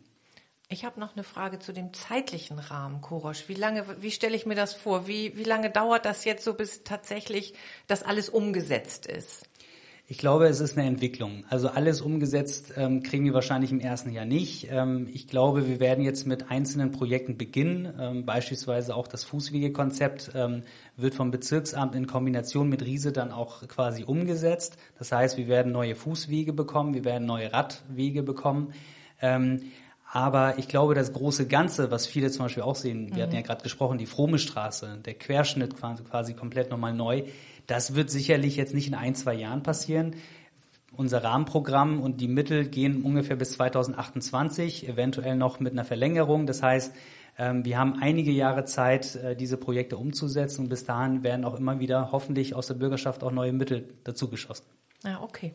Ich 0.68 0.84
habe 0.84 0.98
noch 0.98 1.14
eine 1.14 1.24
Frage 1.24 1.58
zu 1.58 1.72
dem 1.72 1.92
zeitlichen 1.92 2.58
Rahmen, 2.58 3.02
Korosch. 3.02 3.48
Wie 3.48 3.54
lange, 3.54 3.84
wie 4.00 4.10
stelle 4.10 4.34
ich 4.34 4.46
mir 4.46 4.54
das 4.54 4.72
vor? 4.72 5.06
Wie, 5.06 5.36
wie 5.36 5.44
lange 5.44 5.70
dauert 5.70 6.06
das 6.06 6.24
jetzt 6.24 6.42
so, 6.42 6.54
bis 6.54 6.84
tatsächlich 6.84 7.54
das 7.86 8.02
alles 8.02 8.30
umgesetzt 8.30 9.06
ist? 9.06 9.46
Ich 10.06 10.18
glaube, 10.18 10.46
es 10.48 10.60
ist 10.60 10.76
eine 10.76 10.86
Entwicklung. 10.86 11.44
Also 11.48 11.68
alles 11.68 12.02
umgesetzt 12.02 12.74
ähm, 12.76 13.02
kriegen 13.02 13.24
wir 13.24 13.32
wahrscheinlich 13.32 13.72
im 13.72 13.80
ersten 13.80 14.10
Jahr 14.10 14.26
nicht. 14.26 14.68
Ähm, 14.70 15.08
ich 15.12 15.28
glaube, 15.28 15.66
wir 15.66 15.80
werden 15.80 16.04
jetzt 16.04 16.26
mit 16.26 16.50
einzelnen 16.50 16.92
Projekten 16.92 17.38
beginnen. 17.38 17.94
Ähm, 17.98 18.26
beispielsweise 18.26 18.96
auch 18.96 19.08
das 19.08 19.24
Fußwegekonzept 19.24 20.32
ähm, 20.34 20.62
wird 20.98 21.14
vom 21.14 21.30
Bezirksamt 21.30 21.94
in 21.94 22.06
Kombination 22.06 22.68
mit 22.68 22.84
Riese 22.84 23.12
dann 23.12 23.32
auch 23.32 23.66
quasi 23.66 24.04
umgesetzt. 24.04 24.76
Das 24.98 25.10
heißt, 25.10 25.38
wir 25.38 25.48
werden 25.48 25.72
neue 25.72 25.96
Fußwege 25.96 26.52
bekommen, 26.52 26.92
wir 26.92 27.04
werden 27.04 27.26
neue 27.26 27.50
Radwege 27.52 28.22
bekommen. 28.22 28.74
Aber 30.14 30.58
ich 30.60 30.68
glaube, 30.68 30.94
das 30.94 31.12
große 31.12 31.48
Ganze, 31.48 31.90
was 31.90 32.06
viele 32.06 32.30
zum 32.30 32.44
Beispiel 32.44 32.62
auch 32.62 32.76
sehen, 32.76 33.08
wir 33.08 33.16
mhm. 33.16 33.20
hatten 33.22 33.34
ja 33.34 33.40
gerade 33.40 33.64
gesprochen, 33.64 33.98
die 33.98 34.06
Frome 34.06 34.38
Straße, 34.38 35.00
der 35.04 35.14
Querschnitt 35.14 35.76
quasi, 35.76 36.04
quasi 36.04 36.34
komplett 36.34 36.70
nochmal 36.70 36.94
neu, 36.94 37.24
das 37.66 37.96
wird 37.96 38.10
sicherlich 38.10 38.54
jetzt 38.54 38.74
nicht 38.74 38.86
in 38.86 38.94
ein, 38.94 39.16
zwei 39.16 39.34
Jahren 39.34 39.64
passieren. 39.64 40.14
Unser 40.96 41.24
Rahmenprogramm 41.24 42.00
und 42.00 42.20
die 42.20 42.28
Mittel 42.28 42.68
gehen 42.68 43.02
ungefähr 43.02 43.34
bis 43.34 43.54
2028, 43.54 44.88
eventuell 44.88 45.34
noch 45.34 45.58
mit 45.58 45.72
einer 45.72 45.84
Verlängerung. 45.84 46.46
Das 46.46 46.62
heißt, 46.62 46.94
ähm, 47.36 47.64
wir 47.64 47.76
haben 47.76 47.98
einige 48.00 48.30
Jahre 48.30 48.64
Zeit, 48.66 49.16
äh, 49.16 49.34
diese 49.34 49.56
Projekte 49.56 49.96
umzusetzen 49.96 50.60
und 50.60 50.68
bis 50.68 50.84
dahin 50.84 51.24
werden 51.24 51.44
auch 51.44 51.58
immer 51.58 51.80
wieder 51.80 52.12
hoffentlich 52.12 52.54
aus 52.54 52.68
der 52.68 52.74
Bürgerschaft 52.74 53.24
auch 53.24 53.32
neue 53.32 53.52
Mittel 53.52 53.88
dazugeschossen. 54.04 54.64
Ja, 55.02 55.20
okay. 55.20 55.54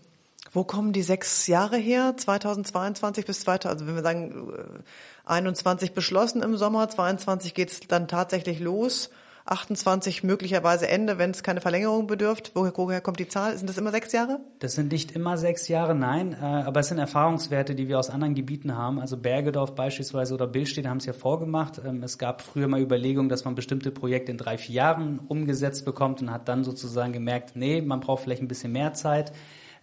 Wo 0.51 0.63
kommen 0.63 0.93
die 0.93 1.03
sechs 1.03 1.47
Jahre 1.47 1.77
her? 1.77 2.15
2022 2.17 3.25
bis 3.25 3.41
2000, 3.41 3.71
also 3.71 3.87
wenn 3.87 3.95
wir 3.95 4.03
sagen 4.03 4.83
21 5.25 5.89
äh, 5.89 5.93
beschlossen 5.93 6.41
im 6.41 6.57
Sommer, 6.57 6.89
22 6.89 7.53
geht 7.53 7.71
es 7.71 7.79
dann 7.81 8.07
tatsächlich 8.07 8.59
los. 8.59 9.09
28 9.49 10.23
möglicherweise 10.23 10.87
Ende, 10.87 11.17
wenn 11.17 11.31
es 11.31 11.41
keine 11.41 11.59
Verlängerung 11.59 12.05
bedürft. 12.05 12.51
Woher, 12.53 12.71
woher 12.75 13.01
kommt 13.01 13.19
die 13.19 13.27
Zahl? 13.27 13.57
Sind 13.57 13.67
das 13.67 13.77
immer 13.77 13.89
sechs 13.89 14.11
Jahre? 14.11 14.39
Das 14.59 14.73
sind 14.73 14.91
nicht 14.91 15.11
immer 15.11 15.37
sechs 15.37 15.67
Jahre, 15.67 15.95
nein, 15.95 16.33
äh, 16.39 16.45
aber 16.45 16.81
es 16.81 16.89
sind 16.89 16.99
Erfahrungswerte, 16.99 17.73
die 17.73 17.87
wir 17.87 17.97
aus 17.97 18.11
anderen 18.11 18.35
Gebieten 18.35 18.75
haben. 18.75 18.99
Also 18.99 19.17
Bergedorf 19.17 19.73
beispielsweise 19.73 20.35
oder 20.35 20.45
Billstedt 20.45 20.85
haben 20.87 20.97
es 20.97 21.05
ja 21.05 21.13
vorgemacht. 21.13 21.81
Ähm, 21.83 22.03
es 22.03 22.19
gab 22.19 22.41
früher 22.41 22.67
mal 22.67 22.79
Überlegungen, 22.79 23.29
dass 23.29 23.43
man 23.43 23.55
bestimmte 23.55 23.91
Projekte 23.91 24.31
in 24.31 24.37
drei, 24.37 24.57
vier 24.57 24.75
Jahren 24.75 25.19
umgesetzt 25.27 25.83
bekommt 25.83 26.21
und 26.21 26.31
hat 26.31 26.47
dann 26.47 26.63
sozusagen 26.63 27.11
gemerkt, 27.13 27.55
nee, 27.55 27.81
man 27.81 28.01
braucht 28.01 28.23
vielleicht 28.23 28.43
ein 28.43 28.47
bisschen 28.47 28.71
mehr 28.71 28.93
Zeit. 28.93 29.31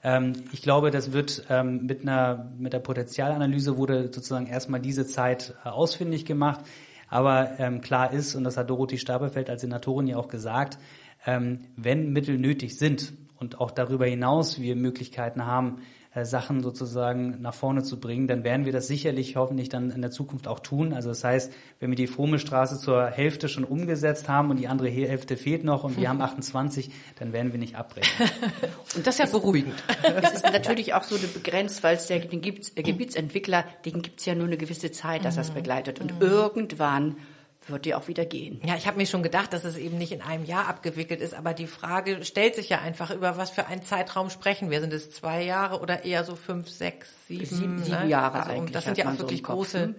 Ähm, 0.02 0.32
ich 0.52 0.62
glaube, 0.62 0.90
das 0.90 1.12
wird 1.12 1.44
ähm, 1.48 1.86
mit 1.86 2.02
einer 2.02 2.50
mit 2.58 2.72
der 2.72 2.80
Potenzialanalyse 2.80 3.76
wurde 3.76 4.04
sozusagen 4.04 4.46
erstmal 4.46 4.80
diese 4.80 5.06
Zeit 5.06 5.54
äh, 5.64 5.68
ausfindig 5.68 6.24
gemacht. 6.24 6.60
Aber 7.08 7.58
ähm, 7.58 7.80
klar 7.80 8.12
ist, 8.12 8.34
und 8.34 8.44
das 8.44 8.56
hat 8.56 8.68
Dorothee 8.68 8.98
Stabefeld 8.98 9.48
als 9.48 9.60
Senatorin 9.60 10.08
ja 10.08 10.16
auch 10.16 10.28
gesagt, 10.28 10.78
ähm, 11.24 11.60
wenn 11.76 12.12
Mittel 12.12 12.38
nötig 12.38 12.76
sind 12.78 13.12
und 13.38 13.60
auch 13.60 13.70
darüber 13.70 14.06
hinaus 14.06 14.60
wir 14.60 14.76
Möglichkeiten 14.76 15.46
haben, 15.46 15.82
Sachen 16.24 16.62
sozusagen 16.62 17.40
nach 17.40 17.54
vorne 17.54 17.82
zu 17.82 18.00
bringen, 18.00 18.26
dann 18.26 18.44
werden 18.44 18.64
wir 18.64 18.72
das 18.72 18.86
sicherlich 18.86 19.36
hoffentlich 19.36 19.68
dann 19.68 19.90
in 19.90 20.00
der 20.00 20.10
Zukunft 20.10 20.48
auch 20.48 20.60
ttun. 20.60 20.92
Also 20.92 21.10
das 21.10 21.22
heißt, 21.22 21.52
wenn 21.80 21.90
wir 21.90 21.96
die 21.96 22.06
Frome 22.06 22.38
Straße 22.38 22.78
zur 22.78 23.06
Hälfte 23.06 23.48
schon 23.48 23.64
umgesetzt 23.64 24.28
haben 24.28 24.50
und 24.50 24.58
die 24.58 24.68
andere 24.68 24.88
Hälfte 24.88 25.36
fehlt 25.36 25.64
noch 25.64 25.84
und 25.84 25.98
wir 25.98 26.08
haben 26.08 26.20
28, 26.22 26.90
dann 27.18 27.32
werden 27.32 27.52
wir 27.52 27.58
nicht 27.58 27.76
abbrechen. 27.76 28.28
und 28.96 29.06
das 29.06 29.18
ist 29.18 29.18
ja 29.18 29.26
beruhigend. 29.26 29.74
Das 30.02 30.34
ist 30.34 30.44
natürlich 30.44 30.94
auch 30.94 31.02
so 31.02 31.16
begrenzt, 31.18 31.82
weil 31.82 31.96
es 31.96 32.06
der, 32.06 32.20
den 32.20 32.40
Gebietsentwickler, 32.40 33.64
den 33.84 34.02
gibt 34.02 34.20
es 34.20 34.26
ja 34.26 34.34
nur 34.34 34.46
eine 34.46 34.56
gewisse 34.56 34.90
Zeit, 34.92 35.24
dass 35.24 35.36
das 35.36 35.50
mhm. 35.50 35.54
begleitet. 35.54 36.00
Und 36.00 36.20
irgendwann 36.20 37.16
wird 37.68 37.84
die 37.84 37.94
auch 37.94 38.08
wieder 38.08 38.24
gehen. 38.24 38.60
Ja, 38.64 38.76
ich 38.76 38.86
habe 38.86 38.96
mir 38.96 39.06
schon 39.06 39.22
gedacht, 39.22 39.52
dass 39.52 39.64
es 39.64 39.76
eben 39.76 39.98
nicht 39.98 40.12
in 40.12 40.22
einem 40.22 40.44
Jahr 40.44 40.68
abgewickelt 40.68 41.20
ist, 41.20 41.34
aber 41.34 41.54
die 41.54 41.66
Frage 41.66 42.24
stellt 42.24 42.54
sich 42.54 42.68
ja 42.68 42.80
einfach, 42.80 43.10
über 43.10 43.36
was 43.36 43.50
für 43.50 43.66
einen 43.66 43.82
Zeitraum 43.82 44.30
sprechen 44.30 44.70
wir? 44.70 44.80
Sind 44.80 44.92
es 44.92 45.10
zwei 45.10 45.42
Jahre 45.42 45.80
oder 45.80 46.04
eher 46.04 46.24
so 46.24 46.36
fünf, 46.36 46.68
sechs, 46.68 47.08
sieben? 47.26 47.44
Sieben, 47.44 47.78
sieben 47.82 48.02
ne? 48.02 48.08
Jahre 48.08 48.40
also, 48.40 48.50
eigentlich. 48.50 48.72
Das 48.72 48.84
sind 48.84 48.98
ja 48.98 49.10
auch 49.10 49.18
wirklich 49.18 49.40
so 49.40 49.52
große, 49.52 49.82
hm? 49.84 49.94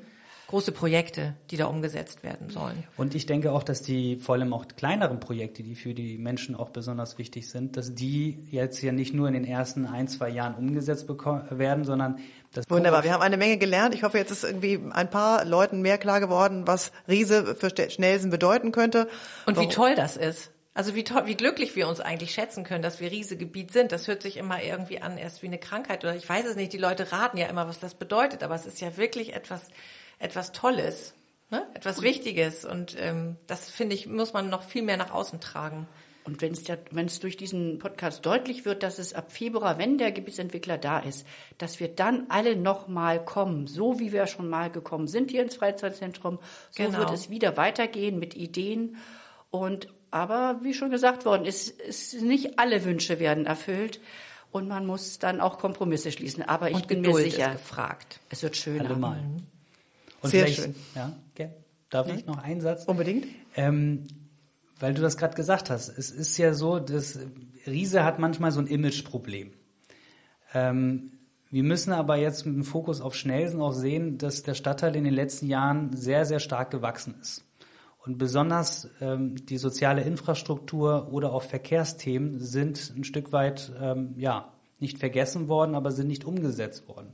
Große 0.47 0.71
Projekte, 0.71 1.35
die 1.51 1.57
da 1.57 1.65
umgesetzt 1.65 2.23
werden 2.23 2.49
sollen. 2.49 2.83
Und 2.95 3.15
ich 3.15 3.25
denke 3.25 3.51
auch, 3.51 3.63
dass 3.63 3.81
die 3.81 4.15
vor 4.15 4.35
allem 4.35 4.53
auch 4.53 4.65
kleineren 4.67 5.19
Projekte, 5.19 5.61
die 5.61 5.75
für 5.75 5.93
die 5.93 6.17
Menschen 6.17 6.55
auch 6.55 6.69
besonders 6.69 7.17
wichtig 7.17 7.49
sind, 7.49 7.75
dass 7.75 7.93
die 7.93 8.47
jetzt 8.49 8.81
ja 8.81 8.93
nicht 8.93 9.13
nur 9.13 9.27
in 9.27 9.33
den 9.33 9.45
ersten 9.45 9.85
ein, 9.85 10.07
zwei 10.07 10.29
Jahren 10.29 10.55
umgesetzt 10.55 11.07
werden, 11.09 11.83
sondern 11.83 12.19
das 12.53 12.69
Wunderbar, 12.69 13.03
wir 13.03 13.11
haben 13.11 13.21
eine 13.21 13.37
Menge 13.37 13.57
gelernt. 13.57 13.93
Ich 13.93 14.03
hoffe, 14.03 14.17
jetzt 14.17 14.31
ist 14.31 14.45
irgendwie 14.45 14.79
ein 14.91 15.09
paar 15.09 15.43
Leuten 15.43 15.81
mehr 15.81 15.97
klar 15.97 16.21
geworden, 16.21 16.65
was 16.65 16.93
Riese 17.07 17.55
für 17.55 17.69
Schnellsen 17.89 18.31
bedeuten 18.31 18.71
könnte. 18.71 19.09
Und 19.45 19.59
wie 19.59 19.67
toll 19.67 19.95
das 19.95 20.15
ist. 20.15 20.51
Also 20.73 20.93
wie 20.93 21.03
toll, 21.03 21.23
wie 21.25 21.35
glücklich 21.35 21.75
wir 21.75 21.87
uns 21.87 21.99
eigentlich 21.99 22.31
schätzen 22.31 22.63
können, 22.63 22.83
dass 22.83 22.99
wir 22.99 23.11
Riesegebiet 23.11 23.71
sind. 23.71 23.91
Das 23.91 24.07
hört 24.07 24.21
sich 24.21 24.37
immer 24.37 24.61
irgendwie 24.61 25.01
an, 25.01 25.17
erst 25.17 25.41
wie 25.41 25.47
eine 25.47 25.57
Krankheit 25.57 26.03
oder 26.03 26.15
ich 26.15 26.29
weiß 26.29 26.45
es 26.45 26.55
nicht. 26.55 26.71
Die 26.71 26.77
Leute 26.77 27.11
raten 27.11 27.37
ja 27.37 27.47
immer, 27.47 27.67
was 27.67 27.79
das 27.79 27.95
bedeutet, 27.95 28.43
aber 28.43 28.53
es 28.53 28.67
ist 28.67 28.79
ja 28.79 28.95
wirklich 28.95 29.35
etwas, 29.35 29.63
etwas 30.19 30.51
Tolles, 30.51 31.13
ne? 31.49 31.65
etwas 31.73 32.01
Wichtiges 32.01 32.65
und 32.65 32.95
ähm, 32.99 33.37
das 33.47 33.69
finde 33.69 33.95
ich 33.95 34.07
muss 34.07 34.33
man 34.33 34.49
noch 34.49 34.63
viel 34.63 34.83
mehr 34.83 34.97
nach 34.97 35.11
außen 35.11 35.39
tragen. 35.39 35.87
Und 36.27 36.41
wenn 36.41 36.51
es, 36.51 36.63
wenn 36.91 37.05
es 37.05 37.21
durch 37.21 37.37
diesen 37.37 37.79
Podcast 37.79 38.25
deutlich 38.25 38.65
wird, 38.65 38.83
dass 38.83 38.99
es 38.99 39.13
ab 39.13 39.31
Februar, 39.31 39.77
wenn 39.77 39.97
der 39.97 40.11
Gebietsentwickler 40.11 40.77
da 40.77 40.99
ist, 40.99 41.25
dass 41.57 41.79
wir 41.79 41.87
dann 41.87 42.25
alle 42.27 42.57
nochmal 42.57 43.23
kommen, 43.23 43.65
so 43.65 43.97
wie 44.01 44.11
wir 44.11 44.27
schon 44.27 44.49
mal 44.49 44.69
gekommen 44.69 45.07
sind 45.07 45.31
hier 45.31 45.41
ins 45.41 45.55
Freizeitzentrum, 45.55 46.39
so 46.71 46.83
genau. 46.83 46.97
wird 46.97 47.11
es 47.11 47.29
wieder 47.29 47.55
weitergehen 47.55 48.19
mit 48.19 48.35
Ideen. 48.35 48.97
Und 49.51 49.87
aber 50.11 50.59
wie 50.63 50.73
schon 50.73 50.89
gesagt 50.89 51.23
worden 51.23 51.45
ist, 51.45 51.69
ist 51.69 52.21
nicht 52.21 52.59
alle 52.59 52.83
Wünsche 52.83 53.19
werden 53.19 53.45
erfüllt. 53.45 54.01
Und 54.51 54.67
man 54.67 54.85
muss 54.85 55.19
dann 55.19 55.39
auch 55.39 55.57
Kompromisse 55.57 56.11
schließen. 56.11 56.43
Aber 56.43 56.69
ich 56.69 56.75
und 56.75 56.87
bin 56.87 57.03
Geduld 57.03 57.25
mir 57.25 57.31
sicher, 57.31 57.51
gefragt. 57.51 58.19
Es 58.29 58.43
wird 58.43 58.57
schöner. 58.57 58.89
Allemal. 58.89 59.23
Und 60.21 60.29
Sehr 60.29 60.47
schön. 60.47 60.75
Ja, 60.95 61.17
okay. 61.31 61.51
Darf 61.89 62.07
ich 62.07 62.25
noch 62.25 62.37
einen 62.37 62.61
Satz? 62.61 62.85
Unbedingt. 62.85 63.27
Ähm, 63.55 64.03
weil 64.79 64.93
du 64.93 65.01
das 65.01 65.17
gerade 65.17 65.35
gesagt 65.35 65.69
hast. 65.69 65.89
Es 65.89 66.11
ist 66.11 66.37
ja 66.37 66.53
so, 66.53 66.79
dass 66.79 67.19
Riese 67.65 68.03
hat 68.03 68.19
manchmal 68.19 68.51
so 68.51 68.59
ein 68.59 68.67
Imageproblem. 68.67 69.53
Ähm, 70.53 71.11
wir 71.49 71.63
müssen 71.63 71.93
aber 71.93 72.17
jetzt 72.17 72.45
mit 72.45 72.55
dem 72.55 72.63
Fokus 72.63 72.99
auf 72.99 73.15
Schnellsen 73.15 73.61
auch 73.61 73.71
sehen, 73.71 74.17
dass 74.17 74.43
der 74.43 74.53
Stadtteil 74.53 74.95
in 74.95 75.05
den 75.05 75.13
letzten 75.13 75.47
Jahren 75.47 75.95
sehr, 75.95 76.25
sehr 76.25 76.39
stark 76.39 76.71
gewachsen 76.71 77.15
ist. 77.21 77.45
Und 78.05 78.17
besonders 78.17 78.89
ähm, 79.01 79.35
die 79.45 79.57
soziale 79.57 80.01
Infrastruktur 80.01 81.11
oder 81.11 81.33
auch 81.33 81.43
Verkehrsthemen 81.43 82.39
sind 82.39 82.93
ein 82.95 83.03
Stück 83.03 83.31
weit, 83.31 83.71
ähm, 83.81 84.13
ja, 84.17 84.53
nicht 84.79 84.97
vergessen 84.97 85.47
worden, 85.47 85.75
aber 85.75 85.91
sind 85.91 86.07
nicht 86.07 86.25
umgesetzt 86.25 86.87
worden. 86.87 87.13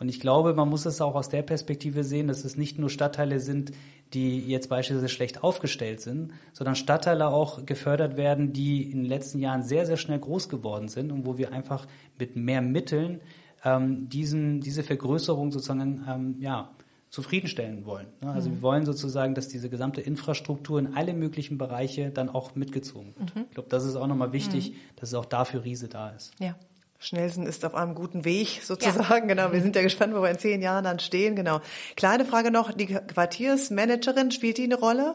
Und 0.00 0.08
ich 0.08 0.18
glaube, 0.18 0.54
man 0.54 0.68
muss 0.68 0.86
es 0.86 1.00
auch 1.02 1.14
aus 1.14 1.28
der 1.28 1.42
Perspektive 1.42 2.04
sehen, 2.04 2.26
dass 2.26 2.44
es 2.44 2.56
nicht 2.56 2.78
nur 2.78 2.88
Stadtteile 2.88 3.38
sind, 3.38 3.72
die 4.14 4.40
jetzt 4.40 4.70
beispielsweise 4.70 5.10
schlecht 5.10 5.44
aufgestellt 5.44 6.00
sind, 6.00 6.32
sondern 6.54 6.74
Stadtteile 6.74 7.28
auch 7.28 7.66
gefördert 7.66 8.16
werden, 8.16 8.54
die 8.54 8.90
in 8.90 9.02
den 9.02 9.08
letzten 9.08 9.38
Jahren 9.38 9.62
sehr, 9.62 9.84
sehr 9.84 9.98
schnell 9.98 10.18
groß 10.18 10.48
geworden 10.48 10.88
sind 10.88 11.12
und 11.12 11.26
wo 11.26 11.36
wir 11.36 11.52
einfach 11.52 11.86
mit 12.18 12.34
mehr 12.34 12.62
Mitteln 12.62 13.20
ähm, 13.62 14.08
diesen, 14.08 14.60
diese 14.62 14.82
Vergrößerung 14.82 15.52
sozusagen 15.52 16.02
ähm, 16.08 16.36
ja, 16.40 16.70
zufriedenstellen 17.10 17.84
wollen. 17.84 18.06
Ne? 18.22 18.30
Also 18.30 18.48
mhm. 18.48 18.54
wir 18.54 18.62
wollen 18.62 18.86
sozusagen, 18.86 19.34
dass 19.34 19.48
diese 19.48 19.68
gesamte 19.68 20.00
Infrastruktur 20.00 20.78
in 20.78 20.94
alle 20.94 21.12
möglichen 21.12 21.58
Bereiche 21.58 22.10
dann 22.10 22.30
auch 22.30 22.54
mitgezogen 22.54 23.14
wird. 23.18 23.36
Mhm. 23.36 23.42
Ich 23.48 23.54
glaube, 23.54 23.68
das 23.68 23.84
ist 23.84 23.96
auch 23.96 24.06
nochmal 24.06 24.32
wichtig, 24.32 24.70
mhm. 24.70 24.76
dass 24.96 25.10
es 25.10 25.14
auch 25.14 25.26
dafür 25.26 25.62
Riese 25.64 25.88
da 25.88 26.08
ist. 26.10 26.32
Ja. 26.40 26.56
Schnellsen 27.02 27.46
ist 27.46 27.64
auf 27.64 27.74
einem 27.74 27.94
guten 27.94 28.26
Weg 28.26 28.60
sozusagen. 28.62 29.28
Ja. 29.28 29.34
Genau, 29.34 29.52
wir 29.52 29.62
sind 29.62 29.74
ja 29.74 29.82
gespannt, 29.82 30.14
wo 30.14 30.20
wir 30.22 30.30
in 30.30 30.38
zehn 30.38 30.60
Jahren 30.60 30.84
dann 30.84 30.98
stehen. 30.98 31.34
Genau. 31.34 31.60
Kleine 31.96 32.26
Frage 32.26 32.50
noch: 32.50 32.72
Die 32.72 32.86
Quartiersmanagerin 32.86 34.30
spielt 34.30 34.58
die 34.58 34.64
eine 34.64 34.74
Rolle, 34.74 35.14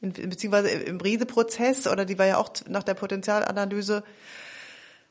in, 0.00 0.12
beziehungsweise 0.12 0.70
im 0.70 0.98
Riese-Prozess 0.98 1.86
oder 1.86 2.06
die 2.06 2.18
war 2.18 2.26
ja 2.26 2.38
auch 2.38 2.48
nach 2.68 2.82
der 2.82 2.94
Potenzialanalyse 2.94 4.02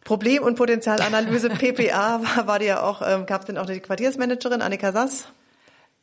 Problem- 0.04 0.44
und 0.44 0.56
Potenzialanalyse 0.56 1.50
PPA 1.52 2.22
war, 2.24 2.48
war 2.48 2.60
die 2.60 2.66
ja 2.66 2.82
auch. 2.82 3.04
Ähm, 3.06 3.28
Gab 3.28 3.42
es 3.42 3.48
denn 3.48 3.60
auch 3.60 3.68
die 3.68 3.80
Quartiersmanagerin 3.80 4.64
Annika 4.64 4.92
Sass? 4.92 5.26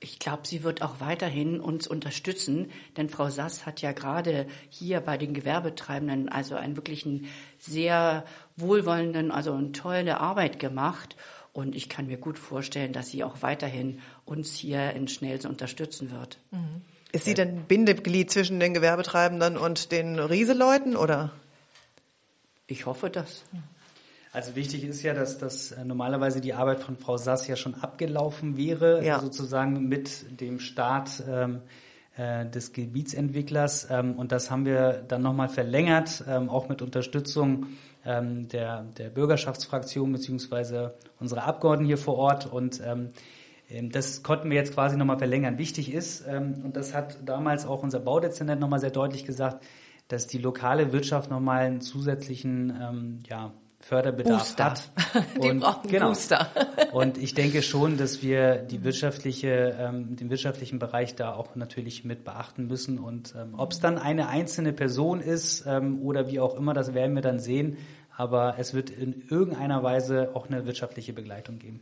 Ich 0.02 0.18
glaube, 0.18 0.48
sie 0.48 0.64
wird 0.64 0.82
auch 0.82 0.98
weiterhin 0.98 1.60
uns 1.60 1.86
unterstützen, 1.86 2.72
denn 2.96 3.08
Frau 3.08 3.30
Sass 3.30 3.66
hat 3.66 3.82
ja 3.82 3.92
gerade 3.92 4.48
hier 4.68 5.00
bei 5.00 5.16
den 5.16 5.32
Gewerbetreibenden 5.32 6.28
also 6.28 6.56
einen 6.56 6.74
wirklichen 6.74 7.28
sehr 7.60 8.24
wohlwollenden, 8.56 9.30
also 9.30 9.52
eine 9.52 9.70
tolle 9.70 10.18
Arbeit 10.18 10.58
gemacht. 10.58 11.14
Und 11.52 11.76
ich 11.76 11.88
kann 11.88 12.08
mir 12.08 12.16
gut 12.16 12.36
vorstellen, 12.36 12.92
dass 12.92 13.10
sie 13.10 13.22
auch 13.22 13.42
weiterhin 13.42 14.00
uns 14.24 14.56
hier 14.56 14.90
in 14.92 15.06
Schnelsen 15.06 15.48
unterstützen 15.48 16.10
wird. 16.10 16.38
Mhm. 16.50 16.82
Ist 17.12 17.26
sie 17.26 17.34
denn 17.34 17.62
Bindeglied 17.66 18.28
zwischen 18.28 18.58
den 18.58 18.74
Gewerbetreibenden 18.74 19.56
und 19.56 19.92
den 19.92 20.18
Rieseleuten, 20.18 20.96
oder? 20.96 21.30
Ich 22.66 22.86
hoffe 22.86 23.08
das. 23.08 23.44
Also 24.34 24.56
wichtig 24.56 24.82
ist 24.84 25.02
ja, 25.02 25.12
dass 25.12 25.36
das 25.36 25.72
äh, 25.72 25.84
normalerweise 25.84 26.40
die 26.40 26.54
Arbeit 26.54 26.80
von 26.80 26.96
Frau 26.96 27.18
Sass 27.18 27.46
ja 27.48 27.56
schon 27.56 27.74
abgelaufen 27.74 28.56
wäre, 28.56 29.04
ja. 29.04 29.20
sozusagen 29.20 29.88
mit 29.88 30.40
dem 30.40 30.58
Start 30.58 31.22
ähm, 31.28 31.60
äh, 32.16 32.46
des 32.46 32.72
Gebietsentwicklers. 32.72 33.88
Ähm, 33.90 34.16
und 34.16 34.32
das 34.32 34.50
haben 34.50 34.64
wir 34.64 35.04
dann 35.06 35.20
nochmal 35.20 35.50
verlängert, 35.50 36.24
ähm, 36.26 36.48
auch 36.48 36.70
mit 36.70 36.80
Unterstützung 36.80 37.66
ähm, 38.06 38.48
der, 38.48 38.84
der 38.96 39.10
Bürgerschaftsfraktion 39.10 40.10
beziehungsweise 40.10 40.94
unserer 41.20 41.44
Abgeordneten 41.44 41.88
hier 41.88 41.98
vor 41.98 42.16
Ort. 42.16 42.50
Und 42.50 42.80
ähm, 42.82 43.10
ähm, 43.68 43.90
das 43.90 44.22
konnten 44.22 44.48
wir 44.48 44.56
jetzt 44.56 44.72
quasi 44.72 44.96
nochmal 44.96 45.18
verlängern. 45.18 45.58
Wichtig 45.58 45.92
ist, 45.92 46.26
und 46.26 46.74
das 46.74 46.94
hat 46.94 47.18
damals 47.26 47.66
auch 47.66 47.82
unser 47.82 48.00
Baudezernent 48.00 48.62
nochmal 48.62 48.80
sehr 48.80 48.90
deutlich 48.90 49.26
gesagt, 49.26 49.62
dass 50.08 50.26
die 50.26 50.38
lokale 50.38 50.92
Wirtschaft 50.92 51.30
nochmal 51.30 51.66
einen 51.66 51.80
zusätzlichen 51.82 53.22
ja, 53.28 53.52
Förderbedarf 53.82 54.38
Booster. 54.38 54.64
hat. 54.64 54.90
Und, 55.34 55.44
die 55.44 55.52
brauchen 55.58 55.90
genau. 55.90 56.08
Booster. 56.08 56.48
Und 56.92 57.18
ich 57.18 57.34
denke 57.34 57.62
schon, 57.62 57.98
dass 57.98 58.22
wir 58.22 58.56
die 58.56 58.84
wirtschaftliche, 58.84 59.76
ähm, 59.78 60.16
den 60.16 60.30
wirtschaftlichen 60.30 60.78
Bereich 60.78 61.14
da 61.14 61.34
auch 61.34 61.54
natürlich 61.56 62.04
mit 62.04 62.24
beachten 62.24 62.66
müssen. 62.68 62.98
Und 62.98 63.34
ähm, 63.36 63.54
ob 63.56 63.72
es 63.72 63.80
dann 63.80 63.98
eine 63.98 64.28
einzelne 64.28 64.72
Person 64.72 65.20
ist 65.20 65.64
ähm, 65.66 66.00
oder 66.02 66.30
wie 66.30 66.40
auch 66.40 66.54
immer, 66.54 66.74
das 66.74 66.94
werden 66.94 67.14
wir 67.14 67.22
dann 67.22 67.38
sehen. 67.38 67.76
Aber 68.16 68.56
es 68.58 68.74
wird 68.74 68.90
in 68.90 69.26
irgendeiner 69.28 69.82
Weise 69.82 70.30
auch 70.34 70.48
eine 70.48 70.66
wirtschaftliche 70.66 71.12
Begleitung 71.12 71.58
geben. 71.58 71.80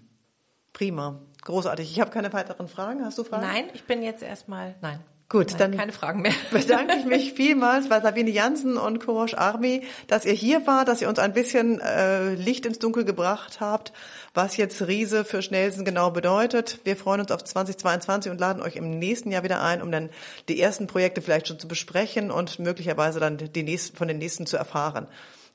Prima, 0.72 1.20
großartig. 1.42 1.90
Ich 1.90 2.00
habe 2.00 2.10
keine 2.10 2.32
weiteren 2.32 2.68
Fragen. 2.68 3.04
Hast 3.04 3.18
du 3.18 3.24
Fragen? 3.24 3.42
Nein, 3.42 3.64
ich 3.74 3.84
bin 3.84 4.02
jetzt 4.02 4.22
erstmal, 4.22 4.76
nein. 4.80 5.00
Gut, 5.30 5.60
dann 5.60 5.76
keine 5.76 5.92
Fragen 5.92 6.22
mehr. 6.22 6.32
bedanke 6.50 6.96
ich 6.98 7.04
mich 7.04 7.34
vielmals 7.34 7.88
bei 7.88 8.00
Sabine 8.00 8.30
Jansen 8.30 8.76
und 8.76 8.98
Courage 8.98 9.38
Army, 9.38 9.84
dass 10.08 10.24
ihr 10.24 10.32
hier 10.32 10.66
wart, 10.66 10.88
dass 10.88 11.00
ihr 11.00 11.08
uns 11.08 11.20
ein 11.20 11.32
bisschen 11.32 11.80
äh, 11.80 12.34
Licht 12.34 12.66
ins 12.66 12.80
Dunkel 12.80 13.04
gebracht 13.04 13.60
habt, 13.60 13.92
was 14.34 14.56
jetzt 14.56 14.84
Riese 14.88 15.24
für 15.24 15.40
Schnellsen 15.40 15.84
genau 15.84 16.10
bedeutet. 16.10 16.80
Wir 16.82 16.96
freuen 16.96 17.20
uns 17.20 17.30
auf 17.30 17.44
2022 17.44 18.32
und 18.32 18.40
laden 18.40 18.60
euch 18.60 18.74
im 18.74 18.98
nächsten 18.98 19.30
Jahr 19.30 19.44
wieder 19.44 19.62
ein, 19.62 19.82
um 19.82 19.92
dann 19.92 20.10
die 20.48 20.60
ersten 20.60 20.88
Projekte 20.88 21.22
vielleicht 21.22 21.46
schon 21.46 21.60
zu 21.60 21.68
besprechen 21.68 22.32
und 22.32 22.58
möglicherweise 22.58 23.20
dann 23.20 23.38
die 23.38 23.62
nächsten, 23.62 23.96
von 23.96 24.08
den 24.08 24.18
nächsten 24.18 24.46
zu 24.46 24.56
erfahren, 24.56 25.06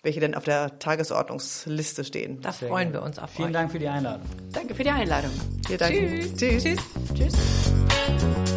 welche 0.03 0.21
denn 0.21 0.35
auf 0.35 0.45
der 0.45 0.79
Tagesordnungsliste 0.79 2.05
stehen. 2.05 2.39
Da 2.39 2.53
freuen 2.53 2.93
wir 2.93 3.01
uns 3.01 3.19
auf 3.19 3.29
Vielen 3.31 3.49
euch. 3.49 3.53
Dank 3.53 3.71
für 3.73 3.79
die 3.79 3.89
Einladung. 3.89 4.25
Danke 4.53 4.73
für 4.73 4.83
die 4.85 4.91
Einladung. 4.91 5.31
Wir 5.67 5.77
danken. 5.77 6.21
Tschüss. 6.37 6.63
Tschüss. 6.63 6.63
Tschüss. 6.63 7.35
Tschüss. 7.35 8.54